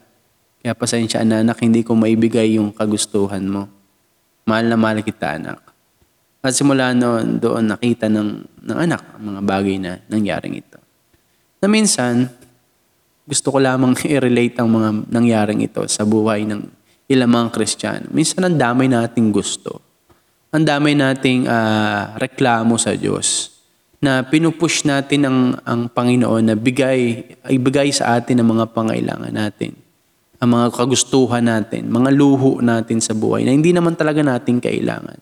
Kaya 0.61 0.77
pasensya 0.77 1.25
na 1.25 1.41
anak, 1.41 1.57
hindi 1.65 1.81
ko 1.81 1.97
maibigay 1.97 2.61
yung 2.61 2.69
kagustuhan 2.69 3.41
mo. 3.49 3.65
Mahal 4.45 4.69
na 4.69 4.77
mahal 4.77 5.01
kita 5.01 5.41
anak. 5.41 5.57
At 6.45 6.53
simula 6.53 6.93
noon, 6.93 7.41
doon 7.41 7.65
nakita 7.65 8.13
ng, 8.13 8.61
ng 8.61 8.77
anak 8.77 9.01
ang 9.17 9.23
mga 9.25 9.41
bagay 9.41 9.75
na 9.81 9.97
nangyaring 10.05 10.53
ito. 10.61 10.77
Na 11.57 11.65
minsan, 11.65 12.29
gusto 13.25 13.49
ko 13.49 13.57
lamang 13.57 13.97
i-relate 14.05 14.61
ang 14.61 14.69
mga 14.69 14.89
nangyaring 15.09 15.65
ito 15.65 15.81
sa 15.89 16.05
buhay 16.05 16.45
ng 16.45 16.76
ilang 17.07 17.31
mga 17.31 17.47
Kristiyano. 17.55 18.07
Minsan 18.11 18.43
ang 18.43 18.55
damay 18.59 18.91
nating 18.91 19.31
gusto. 19.31 19.79
Ang 20.51 20.63
damay 20.67 20.95
nating 20.95 21.47
ah, 21.47 22.15
reklamo 22.19 22.75
sa 22.75 22.95
Diyos 22.95 23.57
na 23.97 24.21
pinupush 24.21 24.85
natin 24.85 25.25
ang, 25.25 25.39
ang 25.65 25.81
Panginoon 25.89 26.53
na 26.53 26.55
bigay, 26.55 27.25
ibigay 27.49 27.89
sa 27.89 28.19
atin 28.19 28.43
ang 28.43 28.53
mga 28.53 28.69
pangailangan 28.71 29.33
natin. 29.33 29.73
Ang 30.37 30.53
mga 30.53 30.67
kagustuhan 30.69 31.41
natin, 31.41 31.89
mga 31.89 32.13
luho 32.13 32.61
natin 32.61 33.01
sa 33.01 33.17
buhay 33.17 33.41
na 33.41 33.57
hindi 33.57 33.73
naman 33.73 33.97
talaga 33.97 34.21
natin 34.21 34.61
kailangan. 34.61 35.17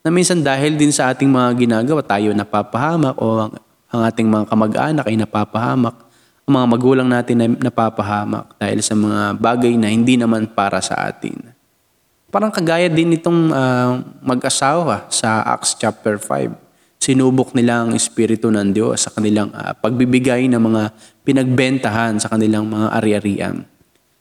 Na 0.00 0.08
minsan 0.08 0.40
dahil 0.40 0.80
din 0.80 0.88
sa 0.88 1.12
ating 1.12 1.28
mga 1.28 1.60
ginagawa, 1.60 2.00
tayo 2.00 2.32
napapahamak 2.32 3.20
o 3.20 3.36
ang, 3.36 3.52
ang 3.92 4.00
ating 4.08 4.32
mga 4.32 4.48
kamag-anak 4.48 5.04
ay 5.04 5.16
napapahamak 5.20 6.09
ang 6.50 6.66
mga 6.66 6.70
magulang 6.74 7.06
natin 7.06 7.36
na 7.38 7.46
napapahamak 7.70 8.58
dahil 8.58 8.82
sa 8.82 8.98
mga 8.98 9.38
bagay 9.38 9.78
na 9.78 9.86
hindi 9.86 10.18
naman 10.18 10.50
para 10.50 10.82
sa 10.82 10.98
atin. 11.06 11.54
Parang 12.26 12.50
kagaya 12.50 12.90
din 12.90 13.14
itong 13.14 13.54
ah, 13.54 14.02
mag-asawa 14.18 15.06
sa 15.14 15.46
Acts 15.46 15.78
chapter 15.78 16.18
5. 16.18 16.50
Sinubok 16.98 17.54
nila 17.54 17.86
ang 17.86 17.94
Espiritu 17.94 18.50
ng 18.50 18.74
Diyos 18.74 19.06
sa 19.06 19.14
kanilang 19.14 19.54
ah, 19.54 19.78
pagbibigay 19.78 20.50
ng 20.50 20.58
mga 20.58 20.82
pinagbentahan 21.22 22.18
sa 22.18 22.26
kanilang 22.26 22.66
mga 22.66 22.98
ari-arian. 22.98 23.56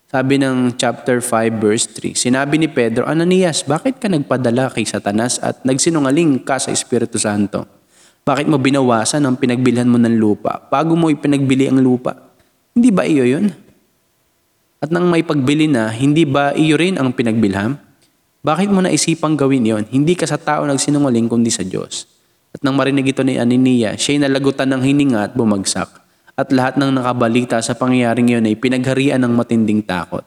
Sabi 0.09 0.37
ng 0.37 0.77
chapter 0.77 1.21
5 1.21 1.57
verse 1.57 1.85
3, 1.97 2.13
sinabi 2.13 2.61
ni 2.61 2.69
Pedro, 2.69 3.09
Ananias, 3.09 3.65
bakit 3.65 3.97
ka 3.97 4.05
nagpadala 4.05 4.69
kay 4.69 4.85
Satanas 4.85 5.41
at 5.41 5.65
nagsinungaling 5.65 6.45
ka 6.45 6.61
sa 6.61 6.69
Espiritu 6.69 7.17
Santo? 7.17 7.78
Bakit 8.29 8.45
mo 8.45 8.61
binawasan 8.61 9.25
ang 9.25 9.41
pinagbilhan 9.41 9.89
mo 9.89 9.97
ng 9.97 10.21
lupa 10.21 10.61
bago 10.69 10.93
mo 10.93 11.09
ipinagbili 11.09 11.65
ang 11.65 11.81
lupa? 11.81 12.13
Hindi 12.77 12.93
ba 12.93 13.01
iyo 13.01 13.25
yun? 13.25 13.49
At 14.77 14.93
nang 14.93 15.09
may 15.09 15.25
pagbili 15.25 15.65
na, 15.65 15.89
hindi 15.89 16.29
ba 16.29 16.53
iyo 16.53 16.77
rin 16.77 17.01
ang 17.01 17.09
pinagbilham? 17.09 17.81
Bakit 18.45 18.69
mo 18.69 18.85
naisipang 18.85 19.33
gawin 19.33 19.65
yon? 19.65 19.83
Hindi 19.89 20.13
ka 20.13 20.29
sa 20.29 20.37
tao 20.37 20.61
nagsinungaling 20.69 21.25
kundi 21.25 21.49
sa 21.49 21.65
Diyos. 21.65 22.05
At 22.53 22.61
nang 22.61 22.77
marinig 22.77 23.17
ito 23.17 23.25
ni 23.25 23.41
Anania, 23.41 23.97
siya'y 23.97 24.21
nalagutan 24.21 24.69
ng 24.77 24.85
hininga 24.85 25.19
at 25.25 25.33
bumagsak. 25.33 25.89
At 26.37 26.53
lahat 26.53 26.77
ng 26.77 27.01
nakabalita 27.01 27.57
sa 27.65 27.73
pangyayaring 27.73 28.29
iyon 28.29 28.45
ay 28.45 28.53
pinagharian 28.61 29.25
ng 29.25 29.33
matinding 29.33 29.81
takot. 29.81 30.23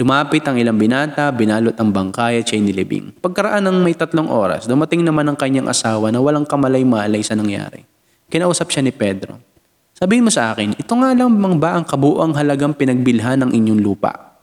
Lumapit 0.00 0.40
ang 0.48 0.56
ilang 0.56 0.80
binata, 0.80 1.28
binalot 1.28 1.76
ang 1.76 1.92
bangkay 1.92 2.40
at 2.40 2.48
siya'y 2.48 2.64
nilibing. 2.64 3.12
Pagkaraan 3.20 3.68
ng 3.68 3.84
may 3.84 3.92
tatlong 3.92 4.32
oras, 4.32 4.64
dumating 4.64 5.04
naman 5.04 5.28
ang 5.28 5.36
kanyang 5.36 5.68
asawa 5.68 6.08
na 6.08 6.24
walang 6.24 6.48
kamalay-malay 6.48 7.20
sa 7.20 7.36
nangyari. 7.36 7.84
Kinausap 8.32 8.72
siya 8.72 8.80
ni 8.80 8.96
Pedro. 8.96 9.36
Sabihin 9.92 10.24
mo 10.24 10.32
sa 10.32 10.56
akin, 10.56 10.72
ito 10.80 10.88
nga 10.96 11.12
lang 11.12 11.36
bang 11.36 11.60
ba 11.60 11.76
ang 11.76 11.84
kabuang 11.84 12.32
halagang 12.32 12.72
pinagbilhan 12.72 13.44
ng 13.44 13.50
inyong 13.52 13.80
lupa? 13.84 14.40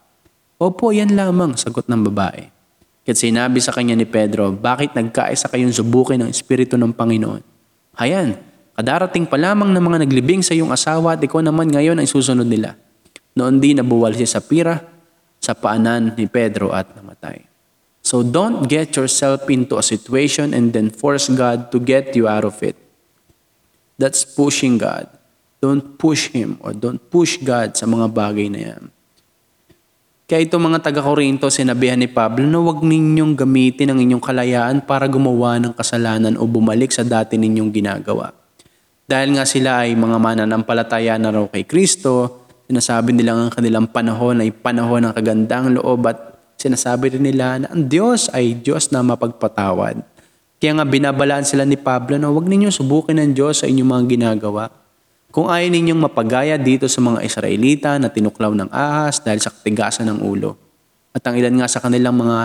Opo, 0.62 0.94
yan 0.94 1.18
lamang, 1.18 1.58
sagot 1.58 1.90
ng 1.90 2.06
babae. 2.06 2.54
Kaya't 3.02 3.18
sinabi 3.18 3.58
sa 3.58 3.74
kanya 3.74 3.98
ni 3.98 4.06
Pedro, 4.06 4.54
bakit 4.54 4.94
nagkaisa 4.94 5.50
kayong 5.50 5.74
subukin 5.74 6.22
ng 6.22 6.30
Espiritu 6.30 6.78
ng 6.78 6.94
Panginoon? 6.94 7.42
Hayan, 7.98 8.38
kadarating 8.78 9.26
pa 9.26 9.42
lamang 9.42 9.74
ng 9.74 9.82
mga 9.82 10.06
naglibing 10.06 10.46
sa 10.46 10.54
iyong 10.54 10.70
asawa 10.70 11.18
at 11.18 11.22
ikaw 11.26 11.42
naman 11.42 11.74
ngayon 11.74 11.98
ay 11.98 12.06
susunod 12.06 12.46
nila. 12.46 12.78
Noon 13.34 13.58
din 13.58 13.82
nabuwal 13.82 14.14
si 14.14 14.30
Sapira 14.30 14.97
sa 15.48 15.56
paanan 15.56 16.12
ni 16.20 16.27
Pedro 16.27 16.75
at 16.75 16.92
namatay. 16.92 17.48
So 18.04 18.20
don't 18.20 18.68
get 18.68 19.00
yourself 19.00 19.48
into 19.48 19.80
a 19.80 19.84
situation 19.84 20.51
and 20.51 20.75
then 20.75 20.92
force 20.92 21.32
God 21.32 21.72
to 21.72 21.80
get 21.80 22.12
you 22.20 22.27
out 22.27 22.44
of 22.44 22.60
it. 22.60 22.75
That's 23.96 24.27
pushing 24.27 24.75
God. 24.75 25.08
Don't 25.63 25.96
push 25.96 26.36
Him 26.36 26.60
or 26.60 26.75
don't 26.75 27.00
push 27.00 27.39
God 27.39 27.80
sa 27.80 27.88
mga 27.88 28.12
bagay 28.12 28.48
na 28.51 28.62
yan. 28.75 28.84
Kaya 30.27 30.44
itong 30.44 30.72
mga 30.72 30.84
taga-Korinto, 30.84 31.48
sinabihan 31.48 31.96
ni 31.96 32.12
Pablo 32.12 32.44
na 32.44 32.60
huwag 32.60 32.84
ninyong 32.84 33.32
gamitin 33.32 33.96
ang 33.96 34.00
inyong 34.04 34.20
kalayaan 34.20 34.84
para 34.84 35.08
gumawa 35.08 35.56
ng 35.63 35.72
kasalanan 35.72 36.36
o 36.36 36.44
bumalik 36.44 36.92
sa 36.92 37.08
dati 37.08 37.39
ninyong 37.39 37.72
ginagawa. 37.72 38.36
Dahil 39.08 39.39
nga 39.39 39.48
sila 39.48 39.88
ay 39.88 39.96
mga 39.96 40.20
mananampalataya 40.20 41.16
na 41.16 41.32
raw 41.32 41.48
kay 41.48 41.63
Kristo, 41.63 42.44
sinasabi 42.67 43.15
nila 43.15 43.33
ang 43.33 43.50
kanilang 43.50 43.88
panahon 43.88 44.43
ay 44.43 44.51
panahon 44.51 45.07
ng 45.07 45.13
kagandang 45.15 45.79
loob 45.79 46.03
at 46.12 46.36
sinasabi 46.59 47.15
rin 47.15 47.24
nila 47.24 47.63
na 47.63 47.67
ang 47.71 47.88
Diyos 47.88 48.27
ay 48.36 48.59
Diyos 48.59 48.91
na 48.91 49.00
mapagpatawad. 49.01 50.03
Kaya 50.57 50.71
nga 50.75 50.86
binabalaan 50.86 51.47
sila 51.47 51.63
ni 51.63 51.79
Pablo 51.79 52.19
na 52.19 52.27
huwag 52.27 52.50
ninyong 52.50 52.74
subukin 52.75 53.24
ng 53.24 53.31
Diyos 53.31 53.63
sa 53.63 53.69
inyong 53.69 53.88
mga 53.88 54.03
ginagawa. 54.09 54.67
Kung 55.31 55.47
ayaw 55.47 55.69
ninyong 55.69 56.01
mapagaya 56.01 56.57
dito 56.57 56.89
sa 56.89 57.00
mga 57.00 57.21
Israelita 57.24 57.95
na 58.01 58.09
tinuklaw 58.09 58.51
ng 58.51 58.74
ahas 58.74 59.21
dahil 59.21 59.38
sa 59.38 59.53
katigasan 59.53 60.09
ng 60.12 60.19
ulo. 60.25 60.57
At 61.13 61.24
ang 61.29 61.38
ilan 61.38 61.62
nga 61.62 61.69
sa 61.69 61.77
kanilang 61.77 62.17
mga 62.17 62.38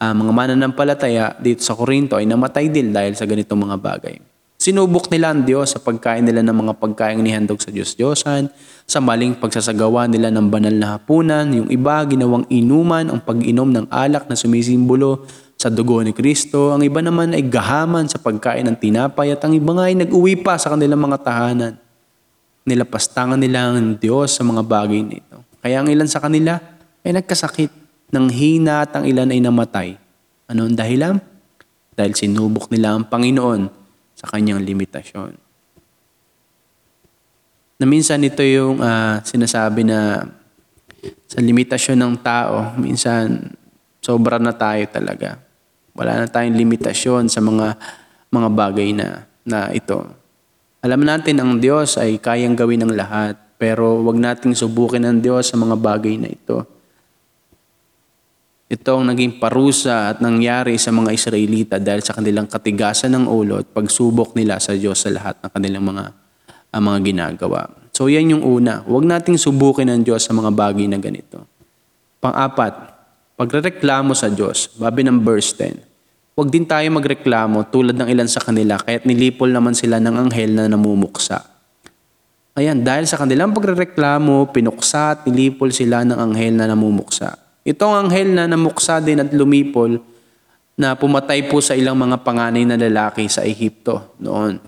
uh, 0.00 0.14
mga 0.16 0.32
mananampalataya 0.32 1.24
dito 1.38 1.60
sa 1.60 1.76
Korinto 1.76 2.16
ay 2.16 2.24
namatay 2.24 2.72
din 2.72 2.90
dahil 2.90 3.14
sa 3.14 3.28
ganitong 3.28 3.68
mga 3.68 3.76
bagay. 3.78 4.16
Sinubok 4.62 5.10
nila 5.10 5.34
ang 5.34 5.42
Diyos 5.42 5.74
sa 5.74 5.82
pagkain 5.82 6.22
nila 6.22 6.38
ng 6.46 6.54
mga 6.54 6.78
pagkain 6.78 7.18
nihandog 7.18 7.58
sa 7.58 7.74
Diyos-Diyosan, 7.74 8.46
sa 8.86 9.02
maling 9.02 9.34
pagsasagawa 9.42 10.06
nila 10.06 10.30
ng 10.30 10.46
banal 10.46 10.70
na 10.70 10.94
hapunan, 10.94 11.50
yung 11.50 11.66
iba 11.66 11.98
ginawang 12.06 12.46
inuman 12.46 13.10
ang 13.10 13.18
pag-inom 13.26 13.74
ng 13.74 13.90
alak 13.90 14.30
na 14.30 14.38
sumisimbolo 14.38 15.26
sa 15.58 15.66
dugo 15.66 15.98
ni 16.06 16.14
Kristo, 16.14 16.70
ang 16.70 16.86
iba 16.86 17.02
naman 17.02 17.34
ay 17.34 17.42
gahaman 17.42 18.06
sa 18.06 18.22
pagkain 18.22 18.62
ng 18.70 18.78
tinapay 18.78 19.34
at 19.34 19.42
ang 19.42 19.50
iba 19.50 19.74
nga 19.74 19.90
ay 19.90 19.98
nag-uwi 19.98 20.38
pa 20.46 20.54
sa 20.54 20.70
kanilang 20.78 21.10
mga 21.10 21.18
tahanan. 21.26 21.74
Nilapastangan 22.62 23.42
nila 23.42 23.66
ang 23.66 23.98
Diyos 23.98 24.30
sa 24.30 24.46
mga 24.46 24.62
bagay 24.62 25.02
nito. 25.02 25.42
Kaya 25.58 25.82
ang 25.82 25.90
ilan 25.90 26.06
sa 26.06 26.22
kanila 26.22 26.62
ay 27.02 27.10
nagkasakit 27.10 27.74
ng 28.14 28.26
hina 28.30 28.86
at 28.86 28.94
ang 28.94 29.10
ilan 29.10 29.26
ay 29.26 29.42
namatay. 29.42 29.88
Ano 30.46 30.70
ang 30.70 30.78
dahilan? 30.78 31.18
Dahil 31.98 32.14
sinubok 32.14 32.70
nila 32.70 32.94
ang 32.94 33.10
Panginoon 33.10 33.81
sa 34.22 34.38
kanyang 34.38 34.62
limitasyon. 34.62 35.34
Na 37.82 37.84
minsan 37.90 38.22
ito 38.22 38.38
yung 38.46 38.78
uh, 38.78 39.18
sinasabi 39.26 39.82
na 39.82 40.22
sa 41.26 41.42
limitasyon 41.42 41.98
ng 41.98 42.14
tao, 42.22 42.78
minsan 42.78 43.50
sobra 43.98 44.38
na 44.38 44.54
tayo 44.54 44.86
talaga. 44.86 45.42
Wala 45.98 46.22
na 46.22 46.26
tayong 46.30 46.54
limitasyon 46.54 47.26
sa 47.26 47.42
mga 47.42 47.74
mga 48.30 48.48
bagay 48.54 48.94
na 48.94 49.26
na 49.42 49.74
ito. 49.74 50.06
Alam 50.78 51.02
natin 51.02 51.42
ang 51.42 51.58
Diyos 51.58 51.98
ay 51.98 52.22
kayang 52.22 52.54
gawin 52.54 52.86
ng 52.86 52.94
lahat, 52.94 53.34
pero 53.58 53.98
wag 54.06 54.18
nating 54.18 54.54
subukin 54.54 55.02
ang 55.02 55.18
Diyos 55.18 55.50
sa 55.50 55.58
mga 55.58 55.74
bagay 55.74 56.22
na 56.22 56.30
ito. 56.30 56.62
Ito 58.72 58.96
ang 58.96 59.12
naging 59.12 59.36
parusa 59.36 60.16
at 60.16 60.24
nangyari 60.24 60.80
sa 60.80 60.88
mga 60.88 61.12
Israelita 61.12 61.76
dahil 61.76 62.00
sa 62.00 62.16
kanilang 62.16 62.48
katigasan 62.48 63.12
ng 63.12 63.28
ulo 63.28 63.60
at 63.60 63.68
pagsubok 63.68 64.32
nila 64.32 64.56
sa 64.64 64.72
Diyos 64.72 65.04
sa 65.04 65.12
lahat 65.12 65.36
ng 65.44 65.52
kanilang 65.52 65.84
mga, 65.92 66.04
uh, 66.72 66.80
mga 66.80 66.98
ginagawa. 67.04 67.68
So 67.92 68.08
yan 68.08 68.32
yung 68.32 68.40
una. 68.40 68.80
Huwag 68.88 69.04
nating 69.04 69.36
subukin 69.36 69.92
ang 69.92 70.00
Diyos 70.00 70.24
sa 70.24 70.32
mga 70.32 70.48
bagay 70.56 70.88
na 70.88 70.96
ganito. 70.96 71.44
Pang-apat, 72.24 72.72
pagrereklamo 73.36 74.16
sa 74.16 74.32
Diyos. 74.32 74.72
Babi 74.80 75.04
ng 75.04 75.20
verse 75.20 75.52
10. 75.60 75.76
Huwag 76.32 76.48
din 76.48 76.64
tayo 76.64 76.88
magreklamo 76.96 77.68
tulad 77.68 77.92
ng 77.92 78.08
ilan 78.08 78.24
sa 78.24 78.40
kanila 78.40 78.80
kaya't 78.80 79.04
nilipol 79.04 79.52
naman 79.52 79.76
sila 79.76 80.00
ng 80.00 80.16
anghel 80.16 80.48
na 80.48 80.64
namumuksa. 80.72 81.44
Ayan, 82.56 82.80
dahil 82.80 83.04
sa 83.04 83.20
kanilang 83.20 83.52
pagrereklamo, 83.52 84.48
pinuksa 84.48 85.12
at 85.12 85.28
nilipol 85.28 85.68
sila 85.68 86.08
ng 86.08 86.16
anghel 86.16 86.56
na 86.56 86.72
namumuksa. 86.72 87.51
Itong 87.62 87.94
anghel 87.94 88.34
na 88.34 88.50
namuksa 88.50 88.98
din 88.98 89.22
at 89.22 89.30
lumipol 89.30 90.02
na 90.74 90.98
pumatay 90.98 91.46
po 91.46 91.62
sa 91.62 91.78
ilang 91.78 91.94
mga 91.94 92.26
panganay 92.26 92.66
na 92.66 92.74
lalaki 92.74 93.30
sa 93.30 93.46
Ehipto 93.46 94.18
noon. 94.18 94.58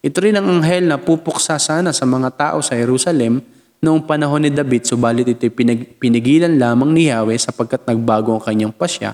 Ito 0.00 0.16
rin 0.24 0.38
ang 0.38 0.48
anghel 0.48 0.88
na 0.88 0.96
pupuksa 0.96 1.60
sana 1.60 1.92
sa 1.92 2.08
mga 2.08 2.32
tao 2.32 2.58
sa 2.64 2.72
Jerusalem 2.72 3.44
noong 3.84 4.08
panahon 4.08 4.46
ni 4.46 4.50
David, 4.50 4.88
subalit 4.88 5.28
ito'y 5.28 5.52
pinag- 5.52 6.00
pinigilan 6.00 6.56
lamang 6.56 6.94
ni 6.94 7.12
Yahweh 7.12 7.36
sapagkat 7.36 7.84
nagbago 7.84 8.38
ang 8.38 8.42
kanyang 8.42 8.72
pasya 8.72 9.12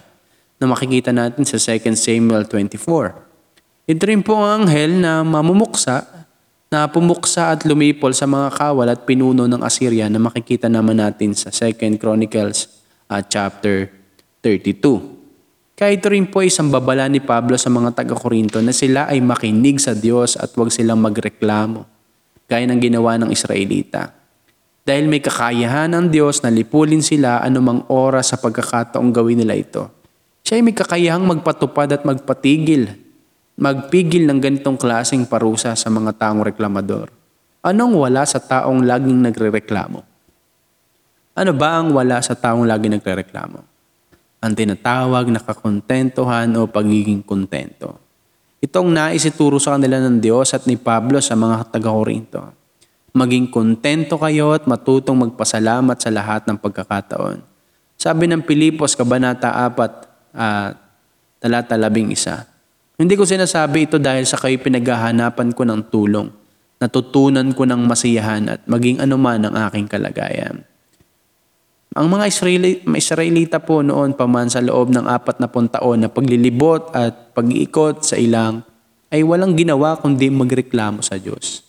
na 0.62 0.70
makikita 0.70 1.10
natin 1.10 1.42
sa 1.42 1.58
2 1.58 1.98
Samuel 1.98 2.46
24. 2.46 3.90
Ito 3.90 4.02
rin 4.06 4.22
po 4.22 4.38
ang 4.38 4.64
anghel 4.64 4.94
na 5.02 5.26
mamumuksa 5.26 6.06
na 6.70 6.86
pumuksa 6.86 7.50
at 7.50 7.66
lumipol 7.66 8.14
sa 8.14 8.30
mga 8.30 8.54
kawal 8.54 8.88
at 8.88 9.02
pinuno 9.02 9.50
ng 9.50 9.60
Assyria 9.60 10.06
na 10.06 10.22
makikita 10.22 10.70
naman 10.70 11.02
natin 11.02 11.34
sa 11.34 11.50
2 11.50 11.98
Chronicles 11.98 12.83
uh, 13.08 13.22
chapter 13.24 13.90
32. 14.44 15.14
Kaya 15.74 15.90
ito 15.90 16.06
rin 16.06 16.30
po 16.30 16.38
isang 16.44 16.70
babala 16.70 17.10
ni 17.10 17.18
Pablo 17.18 17.58
sa 17.58 17.66
mga 17.66 17.98
taga-Korinto 17.98 18.62
na 18.62 18.70
sila 18.70 19.10
ay 19.10 19.18
makinig 19.18 19.82
sa 19.82 19.90
Diyos 19.90 20.38
at 20.38 20.54
huwag 20.54 20.70
silang 20.70 21.02
magreklamo, 21.02 21.82
gaya 22.46 22.62
ng 22.70 22.78
ginawa 22.78 23.18
ng 23.18 23.34
Israelita. 23.34 24.14
Dahil 24.86 25.10
may 25.10 25.18
kakayahan 25.18 25.90
ng 25.90 26.06
Diyos 26.14 26.44
na 26.46 26.52
lipulin 26.52 27.02
sila 27.02 27.42
anumang 27.42 27.88
oras 27.90 28.30
sa 28.30 28.38
pagkakataong 28.38 29.10
gawin 29.10 29.42
nila 29.42 29.58
ito. 29.58 29.90
Siya 30.46 30.60
ay 30.60 30.62
may 30.62 30.76
kakayahang 30.76 31.24
magpatupad 31.24 31.88
at 31.90 32.02
magpatigil, 32.04 32.92
magpigil 33.58 34.28
ng 34.28 34.38
ganitong 34.38 34.76
klaseng 34.78 35.24
parusa 35.26 35.72
sa 35.74 35.88
mga 35.88 36.14
taong 36.20 36.44
reklamador. 36.44 37.08
Anong 37.64 37.96
wala 37.96 38.28
sa 38.28 38.38
taong 38.38 38.84
laging 38.84 39.24
nagrereklamo? 39.24 40.13
Ano 41.34 41.50
ba 41.50 41.82
ang 41.82 41.90
wala 41.90 42.22
sa 42.22 42.38
taong 42.38 42.62
lagi 42.62 42.86
nagrereklamo? 42.86 43.58
Ang 44.38 44.52
tinatawag 44.54 45.26
na 45.34 45.42
kakontentohan 45.42 46.46
o 46.54 46.70
pagiging 46.70 47.26
kontento. 47.26 47.98
Itong 48.62 48.94
nais 48.94 49.26
ituro 49.26 49.58
sa 49.58 49.74
kanila 49.74 49.98
ng 49.98 50.22
Diyos 50.22 50.54
at 50.54 50.62
ni 50.70 50.78
Pablo 50.78 51.18
sa 51.18 51.34
mga 51.34 51.74
taga-Korinto. 51.74 52.54
Maging 53.18 53.50
kontento 53.50 54.14
kayo 54.14 54.54
at 54.54 54.70
matutong 54.70 55.26
magpasalamat 55.26 55.98
sa 55.98 56.14
lahat 56.14 56.46
ng 56.46 56.54
pagkakataon. 56.54 57.42
Sabi 57.98 58.30
ng 58.30 58.46
Pilipos, 58.46 58.94
Kabanata 58.94 59.50
4, 59.74 60.38
uh, 60.38 60.70
talata 61.42 61.74
11. 61.74 62.94
Hindi 62.94 63.14
ko 63.18 63.26
sinasabi 63.26 63.90
ito 63.90 63.98
dahil 63.98 64.22
sa 64.22 64.38
kayo 64.38 64.54
pinaghahanapan 64.62 65.50
ko 65.50 65.66
ng 65.66 65.82
tulong. 65.90 66.30
Natutunan 66.78 67.50
ko 67.58 67.66
ng 67.66 67.90
masiyahan 67.90 68.54
at 68.54 68.60
maging 68.70 69.02
anuman 69.02 69.50
ang 69.50 69.54
aking 69.66 69.90
kalagayan. 69.90 70.62
Ang 71.94 72.10
mga 72.10 72.26
Israeli, 72.26 72.82
Israelita 72.98 73.62
po 73.62 73.78
noon 73.78 74.18
paman 74.18 74.50
sa 74.50 74.58
loob 74.58 74.90
ng 74.90 75.06
apat 75.06 75.38
na 75.38 75.46
taon 75.46 76.02
na 76.02 76.10
paglilibot 76.10 76.90
at 76.90 77.30
pag-iikot 77.30 78.02
sa 78.02 78.18
ilang 78.18 78.66
ay 79.14 79.22
walang 79.22 79.54
ginawa 79.54 79.94
kundi 80.02 80.26
magreklamo 80.26 81.06
sa 81.06 81.14
Diyos. 81.14 81.62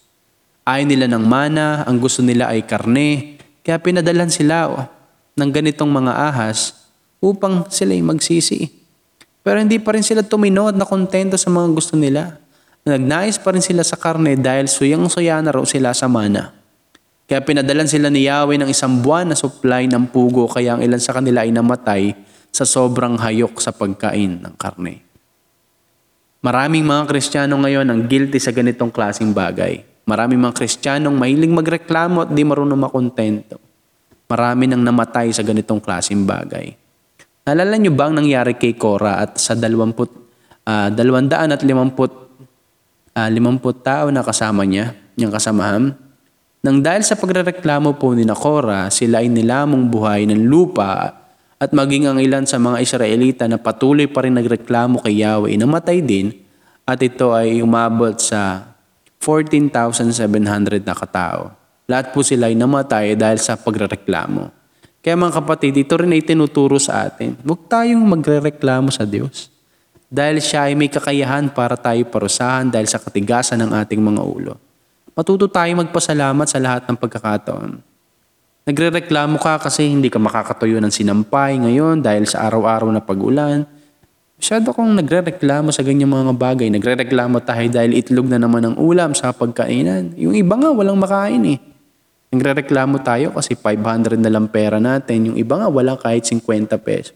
Ayaw 0.66 0.90
nila 0.90 1.06
ng 1.14 1.22
mana, 1.22 1.86
ang 1.86 2.02
gusto 2.02 2.26
nila 2.26 2.50
ay 2.50 2.66
karne, 2.66 3.38
kaya 3.62 3.78
pinadalan 3.78 4.34
sila 4.34 4.66
oh, 4.66 4.90
ng 5.38 5.50
ganitong 5.54 5.94
mga 5.94 6.18
ahas 6.34 6.90
upang 7.22 7.70
sila 7.70 7.94
ay 7.94 8.02
magsisi. 8.02 8.66
Pero 9.46 9.62
hindi 9.62 9.78
pa 9.78 9.94
rin 9.94 10.02
sila 10.02 10.26
tuminod 10.26 10.74
na 10.74 10.90
kontento 10.90 11.38
sa 11.38 11.54
mga 11.54 11.70
gusto 11.70 11.94
nila. 11.94 12.42
Nagnais 12.82 13.38
pa 13.38 13.54
rin 13.54 13.62
sila 13.62 13.86
sa 13.86 13.94
karne 13.94 14.34
dahil 14.42 14.66
suyang-suya 14.66 15.38
na 15.46 15.54
raw 15.54 15.62
sila 15.62 15.94
sa 15.94 16.10
mana. 16.10 16.64
Kaya 17.26 17.42
pinadalan 17.42 17.90
sila 17.90 18.14
ni 18.14 18.30
Yahweh 18.30 18.62
ng 18.62 18.70
isang 18.70 19.02
buwan 19.02 19.34
na 19.34 19.38
supply 19.38 19.90
ng 19.90 20.14
pugo 20.14 20.46
kaya 20.46 20.78
ang 20.78 20.82
ilan 20.86 21.02
sa 21.02 21.18
kanila 21.18 21.42
ay 21.42 21.50
namatay 21.50 22.14
sa 22.54 22.70
sobrang 22.70 23.18
hayok 23.18 23.58
sa 23.58 23.74
pagkain 23.74 24.46
ng 24.46 24.54
karne. 24.54 25.02
Maraming 26.46 26.86
mga 26.86 27.10
Kristiyano 27.10 27.58
ngayon 27.58 27.90
ang 27.90 28.06
guilty 28.06 28.38
sa 28.38 28.54
ganitong 28.54 28.94
klasing 28.94 29.34
bagay. 29.34 29.82
Maraming 30.06 30.38
mga 30.38 30.54
Kristiyanong 30.54 31.18
mahiling 31.18 31.50
magreklamo 31.50 32.30
at 32.30 32.30
di 32.30 32.46
marunong 32.46 32.78
makontento. 32.78 33.58
Marami 34.30 34.70
nang 34.70 34.86
namatay 34.86 35.34
sa 35.34 35.42
ganitong 35.42 35.82
klasing 35.82 36.30
bagay. 36.30 36.78
Nalala 37.50 37.74
niyo 37.82 37.90
ba 37.98 38.10
ang 38.10 38.22
nangyari 38.22 38.54
kay 38.54 38.78
Cora 38.78 39.18
at 39.18 39.42
sa 39.42 39.58
20, 39.58 39.74
uh, 40.70 40.90
250 40.94 42.26
uh, 43.18 43.30
50 43.34 43.82
tao 43.82 44.06
na 44.14 44.22
kasama 44.22 44.62
niya, 44.62 44.94
niyang 45.18 45.34
kasamahan? 45.34 46.05
Nang 46.65 46.82
dahil 46.82 47.06
sa 47.06 47.13
pagrereklamo 47.13 47.93
po 47.93 48.17
ni 48.17 48.25
Nakora, 48.25 48.89
sila 48.89 49.21
ay 49.21 49.30
nilamong 49.30 49.86
buhay 49.86 50.25
ng 50.25 50.49
lupa 50.49 51.13
at 51.62 51.69
maging 51.69 52.10
ang 52.10 52.17
ilan 52.17 52.49
sa 52.49 52.58
mga 52.58 52.82
Israelita 52.82 53.45
na 53.45 53.62
patuloy 53.62 54.10
pa 54.10 54.25
rin 54.25 54.34
nagreklamo 54.34 54.97
kay 55.06 55.21
Yahweh 55.21 55.62
namatay 55.62 56.01
din 56.01 56.34
at 56.82 56.97
ito 57.06 57.38
ay 57.38 57.62
umabot 57.62 58.17
sa 58.17 58.73
14,700 59.21 60.82
na 60.82 60.97
katao. 60.97 61.54
Lahat 61.86 62.10
po 62.10 62.25
sila 62.25 62.49
ay 62.49 62.58
namatay 62.58 63.13
dahil 63.13 63.38
sa 63.38 63.62
pagrereklamo. 63.62 64.49
Kaya 65.06 65.13
mga 65.13 65.45
kapatid, 65.45 65.78
ito 65.78 65.93
rin 66.01 66.17
ay 66.17 66.25
tinuturo 66.25 66.82
sa 66.82 67.06
atin. 67.06 67.38
Huwag 67.45 67.69
tayong 67.69 68.01
magrereklamo 68.01 68.89
sa 68.89 69.06
Diyos. 69.06 69.54
Dahil 70.10 70.41
siya 70.41 70.65
ay 70.65 70.73
may 70.73 70.89
kakayahan 70.89 71.45
para 71.54 71.78
tayo 71.78 72.01
parusahan 72.10 72.73
dahil 72.73 72.89
sa 72.89 72.97
katigasan 72.97 73.62
ng 73.62 73.69
ating 73.86 74.01
mga 74.01 74.25
ulo 74.25 74.64
matuto 75.15 75.47
tayo 75.47 75.71
magpasalamat 75.80 76.45
sa 76.45 76.60
lahat 76.60 76.84
ng 76.91 76.97
pagkakataon. 76.99 77.80
Nagrereklamo 78.65 79.38
ka 79.39 79.62
kasi 79.62 79.88
hindi 79.88 80.12
ka 80.12 80.19
makakatuyo 80.19 80.82
ng 80.82 80.89
sinampay 80.89 81.56
ngayon 81.62 82.04
dahil 82.04 82.28
sa 82.28 82.49
araw-araw 82.49 82.91
na 82.91 82.99
pag-ulan. 82.99 83.63
Masyado 84.36 84.75
kong 84.75 84.99
nagrereklamo 84.99 85.71
sa 85.71 85.86
ganyang 85.86 86.12
mga 86.12 86.34
bagay. 86.34 86.67
Nagrereklamo 86.73 87.39
tayo 87.45 87.65
dahil 87.71 87.95
itlog 87.95 88.28
na 88.28 88.41
naman 88.41 88.65
ang 88.65 88.75
ulam 88.75 89.15
sa 89.15 89.32
pagkainan. 89.32 90.17
Yung 90.19 90.34
iba 90.34 90.58
nga 90.60 90.73
walang 90.73 90.97
makain 90.97 91.45
eh. 91.45 91.60
Nagrereklamo 92.34 92.99
tayo 93.06 93.32
kasi 93.38 93.54
500 93.54 94.17
na 94.19 94.34
lang 94.34 94.49
pera 94.49 94.82
natin. 94.82 95.32
Yung 95.32 95.38
iba 95.38 95.56
nga 95.62 95.69
walang 95.69 96.01
kahit 96.01 96.25
50 96.28 96.41
pesos. 96.82 97.15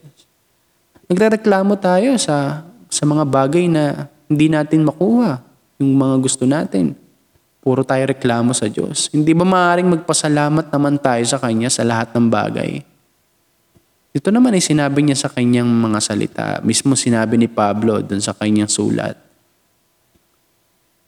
Nagrereklamo 1.10 1.74
tayo 1.82 2.14
sa, 2.22 2.62
sa 2.88 3.04
mga 3.10 3.26
bagay 3.26 3.66
na 3.66 4.06
hindi 4.30 4.54
natin 4.54 4.86
makuha 4.86 5.42
yung 5.82 5.98
mga 5.98 6.16
gusto 6.22 6.46
natin. 6.46 6.94
Puro 7.70 7.86
tayo 7.86 8.10
reklamo 8.10 8.50
sa 8.50 8.66
Diyos. 8.66 9.14
Hindi 9.14 9.30
ba 9.38 9.46
maaaring 9.46 10.02
magpasalamat 10.02 10.74
naman 10.74 10.98
tayo 10.98 11.22
sa 11.22 11.38
Kanya 11.38 11.70
sa 11.70 11.86
lahat 11.86 12.10
ng 12.18 12.26
bagay? 12.26 12.82
Ito 14.10 14.34
naman 14.34 14.58
ay 14.58 14.64
sinabi 14.66 15.06
niya 15.06 15.22
sa 15.22 15.30
kanyang 15.30 15.70
mga 15.70 16.00
salita. 16.02 16.48
Mismo 16.66 16.98
sinabi 16.98 17.38
ni 17.38 17.46
Pablo 17.46 18.02
dun 18.02 18.18
sa 18.18 18.34
kanyang 18.34 18.66
sulat. 18.66 19.14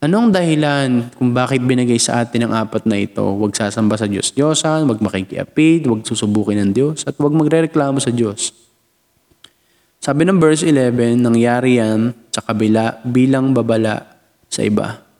Anong 0.06 0.30
dahilan 0.30 1.10
kung 1.18 1.34
bakit 1.34 1.66
binigay 1.66 1.98
sa 1.98 2.22
atin 2.22 2.46
ang 2.46 2.54
apat 2.54 2.86
na 2.86 3.02
ito? 3.02 3.26
Huwag 3.26 3.58
sasamba 3.58 3.98
sa 3.98 4.06
Diyos 4.06 4.30
Diyosan, 4.30 4.86
huwag 4.86 5.02
makikiapid, 5.02 5.90
huwag 5.90 6.06
susubukin 6.06 6.62
ng 6.62 6.72
Diyos, 6.78 7.10
at 7.10 7.18
huwag 7.18 7.34
magrereklamo 7.34 7.98
sa 7.98 8.14
Diyos. 8.14 8.54
Sabi 9.98 10.30
ng 10.30 10.38
verse 10.38 10.62
11, 10.70 11.26
nangyari 11.26 11.82
yan 11.82 12.14
sa 12.30 12.46
kabila 12.46 13.02
bilang 13.02 13.50
babala 13.50 14.22
sa 14.46 14.62
iba. 14.62 15.11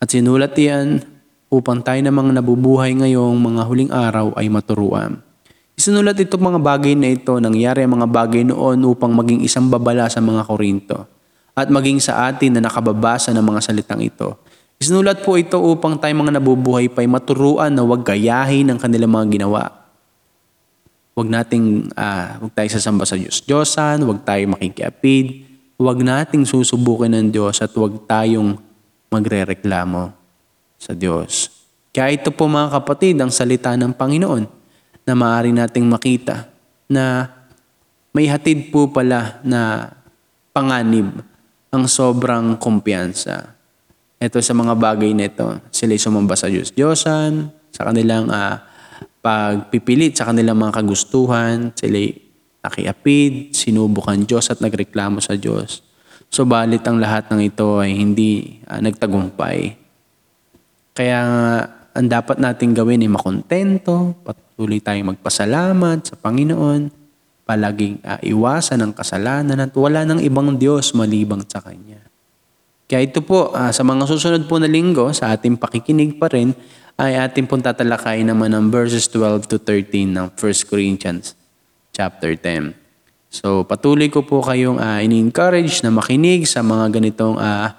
At 0.00 0.08
sinulat 0.08 0.56
yan 0.56 1.04
upang 1.52 1.84
tayo 1.84 2.00
namang 2.00 2.32
nabubuhay 2.32 2.96
ngayong 2.96 3.36
mga 3.36 3.62
huling 3.68 3.92
araw 3.92 4.32
ay 4.40 4.48
maturuan. 4.48 5.20
Isinulat 5.76 6.16
itong 6.16 6.40
mga 6.40 6.60
bagay 6.60 6.92
na 6.96 7.12
ito, 7.12 7.36
nangyari 7.36 7.84
ang 7.84 8.00
mga 8.00 8.08
bagay 8.08 8.44
noon 8.48 8.84
upang 8.84 9.12
maging 9.16 9.44
isang 9.44 9.68
babala 9.68 10.08
sa 10.08 10.20
mga 10.20 10.44
Korinto 10.48 11.08
at 11.52 11.68
maging 11.68 12.00
sa 12.00 12.28
atin 12.28 12.56
na 12.56 12.64
nakababasa 12.64 13.32
ng 13.32 13.44
mga 13.44 13.60
salitang 13.60 14.00
ito. 14.00 14.40
Isinulat 14.80 15.20
po 15.20 15.36
ito 15.36 15.60
upang 15.60 16.00
tayo 16.00 16.12
mga 16.16 16.40
nabubuhay 16.40 16.88
pa 16.88 17.04
ay 17.04 17.08
maturuan 17.08 17.72
na 17.72 17.84
huwag 17.84 18.00
gayahin 18.00 18.72
ang 18.72 18.80
kanilang 18.80 19.12
mga 19.12 19.40
ginawa. 19.40 19.68
Huwag 21.12 21.28
nating, 21.28 21.92
uh, 21.92 22.40
huwag 22.40 22.52
tayo 22.56 22.68
sasamba 22.72 23.04
sa 23.04 23.20
Diyos 23.20 23.44
Diyosan, 23.44 24.00
huwag 24.04 24.24
tayo 24.24 24.48
makikiapid, 24.56 25.48
huwag 25.76 26.00
nating 26.00 26.48
susubukin 26.48 27.12
ng 27.12 27.28
Diyos 27.28 27.60
at 27.60 27.72
huwag 27.76 28.08
tayong 28.08 28.56
magre-reklamo 29.10 30.14
sa 30.78 30.94
Diyos. 30.96 31.50
Kaya 31.90 32.14
ito 32.14 32.30
po 32.30 32.46
mga 32.46 32.80
kapatid 32.80 33.18
ang 33.18 33.34
salita 33.34 33.74
ng 33.74 33.90
Panginoon 33.92 34.44
na 35.04 35.12
maaari 35.18 35.50
nating 35.50 35.84
makita 35.84 36.46
na 36.86 37.26
may 38.14 38.30
hatid 38.30 38.70
po 38.70 38.90
pala 38.90 39.42
na 39.42 39.90
panganib 40.54 41.22
ang 41.70 41.84
sobrang 41.86 42.58
kumpiyansa. 42.58 43.54
Ito 44.22 44.38
sa 44.38 44.54
mga 44.54 44.74
bagay 44.78 45.10
na 45.14 45.26
ito, 45.26 45.46
sila 45.74 45.94
sumamba 45.98 46.38
sa 46.38 46.46
Diyos 46.46 46.70
Diyosan, 46.70 47.50
sa 47.70 47.90
kanilang 47.90 48.30
uh, 48.30 48.62
pagpipilit 49.20 50.16
sa 50.16 50.28
kanilang 50.28 50.58
mga 50.58 50.80
kagustuhan, 50.82 51.72
sila 51.74 51.98
nakiapid, 52.60 53.56
sinubukan 53.56 54.20
Diyos 54.20 54.52
at 54.52 54.60
nagreklamo 54.60 55.18
sa 55.18 55.36
Diyos. 55.36 55.89
Subalit 56.30 56.86
ang 56.86 57.02
lahat 57.02 57.26
ng 57.34 57.42
ito 57.42 57.82
ay 57.82 57.90
hindi 57.90 58.62
uh, 58.70 58.78
nagtagumpay. 58.78 59.74
Kaya 60.94 61.18
ang 61.90 62.06
dapat 62.06 62.38
nating 62.38 62.70
gawin 62.70 63.02
ay 63.02 63.10
makontento, 63.10 64.14
patuloy 64.22 64.78
tayong 64.78 65.18
magpasalamat 65.18 66.06
sa 66.06 66.14
Panginoon, 66.14 66.86
palaging 67.42 67.98
uh, 68.06 68.22
iwasan 68.22 68.78
ang 68.78 68.94
kasalanan 68.94 69.58
at 69.58 69.74
wala 69.74 70.06
ng 70.06 70.22
ibang 70.22 70.54
Diyos 70.54 70.94
malibang 70.94 71.42
sa 71.50 71.58
Kanya. 71.58 71.98
Kaya 72.86 73.10
ito 73.10 73.26
po, 73.26 73.50
uh, 73.50 73.74
sa 73.74 73.82
mga 73.82 74.06
susunod 74.06 74.46
po 74.46 74.62
na 74.62 74.70
linggo, 74.70 75.10
sa 75.10 75.34
ating 75.34 75.58
pakikinig 75.58 76.14
pa 76.14 76.30
rin, 76.30 76.54
ay 76.94 77.18
ating 77.18 77.50
pong 77.50 77.62
tatalakay 77.62 78.22
naman 78.22 78.54
ang 78.54 78.70
verses 78.70 79.10
12 79.10 79.50
to 79.50 79.56
13 79.58 80.14
ng 80.14 80.26
1 80.38 80.70
Corinthians 80.70 81.34
chapter 81.90 82.38
10. 82.38 82.79
So 83.30 83.62
patuloy 83.62 84.10
ko 84.10 84.26
po 84.26 84.42
kayong 84.42 84.82
uh, 84.82 84.98
ini-encourage 84.98 85.86
na 85.86 85.94
makinig 85.94 86.50
sa 86.50 86.66
mga 86.66 86.98
ganitong 86.98 87.38
uh, 87.38 87.70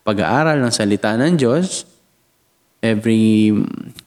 pag-aaral 0.00 0.56
ng 0.56 0.72
salita 0.72 1.12
ng 1.20 1.36
Diyos. 1.36 1.84
Every 2.80 3.52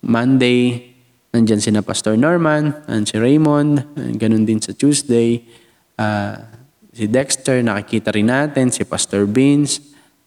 Monday, 0.01 0.89
Nandyan 1.29 1.61
si 1.61 1.69
na 1.69 1.85
Pastor 1.85 2.17
Norman, 2.17 2.73
and 2.89 3.05
si 3.05 3.13
Raymond, 3.21 3.85
and 3.93 4.17
ganun 4.17 4.49
din 4.49 4.57
sa 4.57 4.73
Tuesday. 4.73 5.45
Uh, 5.93 6.41
si 6.89 7.05
Dexter, 7.05 7.61
nakikita 7.61 8.09
rin 8.09 8.33
natin, 8.33 8.73
si 8.73 8.81
Pastor 8.81 9.29
Vince, 9.29 9.77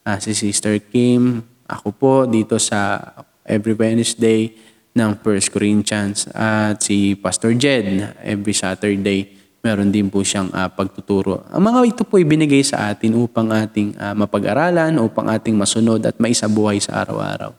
uh, 0.07 0.23
si 0.23 0.31
Sister 0.31 0.79
Kim, 0.79 1.43
ako 1.67 1.89
po 1.91 2.15
dito 2.31 2.55
sa 2.63 3.03
every 3.43 3.75
Wednesday 3.75 4.55
ng 4.95 5.19
1 5.19 5.51
Corinthians 5.51 6.31
at 6.31 6.79
si 6.79 7.19
Pastor 7.19 7.51
Jed 7.59 8.15
every 8.23 8.55
Saturday 8.55 9.42
meron 9.63 9.95
din 9.95 10.11
po 10.11 10.27
siyang 10.27 10.51
uh, 10.51 10.67
pagtuturo. 10.69 11.47
Ang 11.55 11.71
mga 11.71 11.79
ito 11.87 12.03
po 12.03 12.19
ibinigay 12.19 12.67
sa 12.67 12.91
atin 12.91 13.15
upang 13.15 13.49
ating 13.55 13.95
uh, 13.95 14.13
mapag-aralan, 14.13 14.99
upang 14.99 15.31
ating 15.31 15.55
masunod 15.55 16.03
at 16.03 16.19
maisabuhay 16.19 16.83
sa 16.83 17.07
araw-araw. 17.07 17.55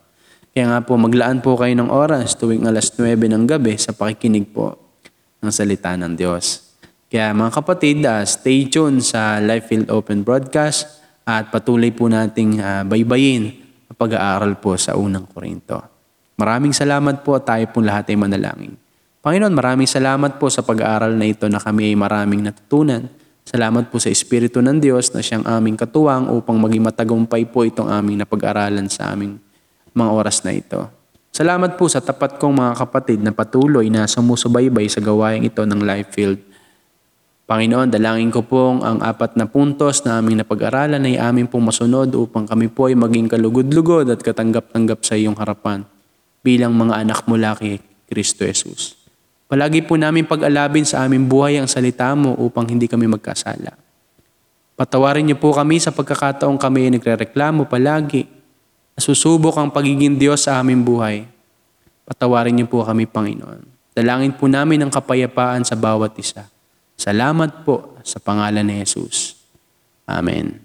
Kaya 0.53 0.69
nga 0.69 0.79
po, 0.83 0.99
maglaan 0.99 1.41
po 1.41 1.57
kayo 1.57 1.73
ng 1.73 1.89
oras 1.89 2.35
tuwing 2.37 2.67
alas 2.67 2.93
9 2.93 3.17
ng 3.17 3.43
gabi 3.47 3.73
sa 3.79 3.95
pakikinig 3.95 4.51
po 4.51 4.77
ng 5.41 5.49
salita 5.49 5.95
ng 5.95 6.13
Diyos. 6.13 6.75
Kaya 7.07 7.31
mga 7.31 7.51
kapatid, 7.55 8.03
uh, 8.03 8.21
stay 8.27 8.67
tuned 8.67 8.99
sa 9.01 9.39
Life 9.39 9.71
Field 9.71 9.87
Open 9.87 10.27
Broadcast 10.27 11.01
at 11.23 11.49
patuloy 11.49 11.95
po 11.95 12.11
nating 12.11 12.59
uh, 12.59 12.83
baybayin 12.83 13.63
ang 13.87 13.95
pag-aaral 13.95 14.59
po 14.59 14.75
sa 14.75 14.99
unang 14.99 15.23
Korinto. 15.31 15.79
Maraming 16.35 16.75
salamat 16.75 17.23
po 17.23 17.39
at 17.39 17.47
tayo 17.47 17.63
pong 17.71 17.87
lahat 17.87 18.11
ay 18.11 18.17
manalangin. 18.19 18.82
Panginoon, 19.23 19.55
maraming 19.55 19.87
salamat 19.87 20.35
po 20.35 20.51
sa 20.51 20.67
pag-aaral 20.67 21.15
na 21.15 21.23
ito 21.23 21.47
na 21.47 21.55
kami 21.55 21.87
ay 21.87 21.95
maraming 21.95 22.43
natutunan. 22.43 23.07
Salamat 23.47 23.87
po 23.87 23.95
sa 23.95 24.11
Espiritu 24.11 24.59
ng 24.59 24.83
Diyos 24.83 25.15
na 25.15 25.23
siyang 25.23 25.47
aming 25.47 25.79
katuwang 25.79 26.27
upang 26.27 26.59
maging 26.59 26.83
matagumpay 26.83 27.47
po 27.47 27.63
itong 27.63 27.87
aming 27.87 28.19
napag-aralan 28.19 28.91
sa 28.91 29.15
aming 29.15 29.39
mga 29.95 30.11
oras 30.11 30.43
na 30.43 30.51
ito. 30.51 30.91
Salamat 31.31 31.79
po 31.79 31.87
sa 31.87 32.03
tapat 32.03 32.35
kong 32.35 32.51
mga 32.51 32.73
kapatid 32.83 33.23
na 33.23 33.31
patuloy 33.31 33.87
na 33.87 34.11
sumusubaybay 34.11 34.91
sa 34.91 34.99
gawain 34.99 35.47
ito 35.47 35.63
ng 35.63 35.79
Life 35.79 36.11
Field. 36.11 36.43
Panginoon, 37.47 37.95
dalangin 37.95 38.27
ko 38.27 38.43
pong 38.43 38.83
ang 38.83 38.99
apat 38.99 39.39
na 39.39 39.47
puntos 39.47 40.03
na 40.03 40.19
aming 40.19 40.43
napag-aralan 40.43 40.99
ay 40.99 41.15
aming 41.15 41.47
pong 41.47 41.71
masunod 41.71 42.11
upang 42.11 42.43
kami 42.43 42.67
po 42.67 42.91
ay 42.91 42.99
maging 42.99 43.31
kalugod-lugod 43.31 44.03
at 44.11 44.19
katanggap-tanggap 44.19 44.99
sa 44.99 45.15
iyong 45.15 45.39
harapan 45.39 45.87
bilang 46.43 46.75
mga 46.75 47.07
anak 47.07 47.23
mula 47.23 47.55
kay 47.55 47.79
Kristo 48.03 48.43
Jesus. 48.43 49.02
Palagi 49.53 49.85
po 49.85 49.93
namin 49.93 50.25
pag-alabin 50.25 50.81
sa 50.81 51.05
aming 51.05 51.29
buhay 51.29 51.61
ang 51.61 51.69
salita 51.69 52.09
mo 52.17 52.33
upang 52.41 52.65
hindi 52.65 52.89
kami 52.89 53.05
magkasala. 53.05 53.77
Patawarin 54.73 55.29
niyo 55.29 55.37
po 55.37 55.53
kami 55.53 55.77
sa 55.77 55.93
pagkakataong 55.93 56.57
kami 56.57 56.89
ay 56.89 56.97
nagre-reklamo 56.97 57.69
palagi 57.69 58.25
Nasusubok 58.93 59.57
ang 59.57 59.73
pagiging 59.73 60.21
Diyos 60.21 60.45
sa 60.45 60.61
aming 60.61 60.85
buhay. 60.85 61.25
Patawarin 62.05 62.53
niyo 62.53 62.69
po 62.69 62.85
kami, 62.85 63.09
Panginoon. 63.09 63.65
Dalangin 63.93 64.33
po 64.37 64.45
namin 64.45 64.85
ang 64.85 64.91
kapayapaan 64.93 65.65
sa 65.65 65.73
bawat 65.73 66.13
isa. 66.17 66.45
Salamat 66.97 67.65
po 67.65 67.97
sa 68.05 68.21
pangalan 68.21 68.65
ni 68.65 68.81
Jesus. 68.85 69.37
Amen. 70.05 70.62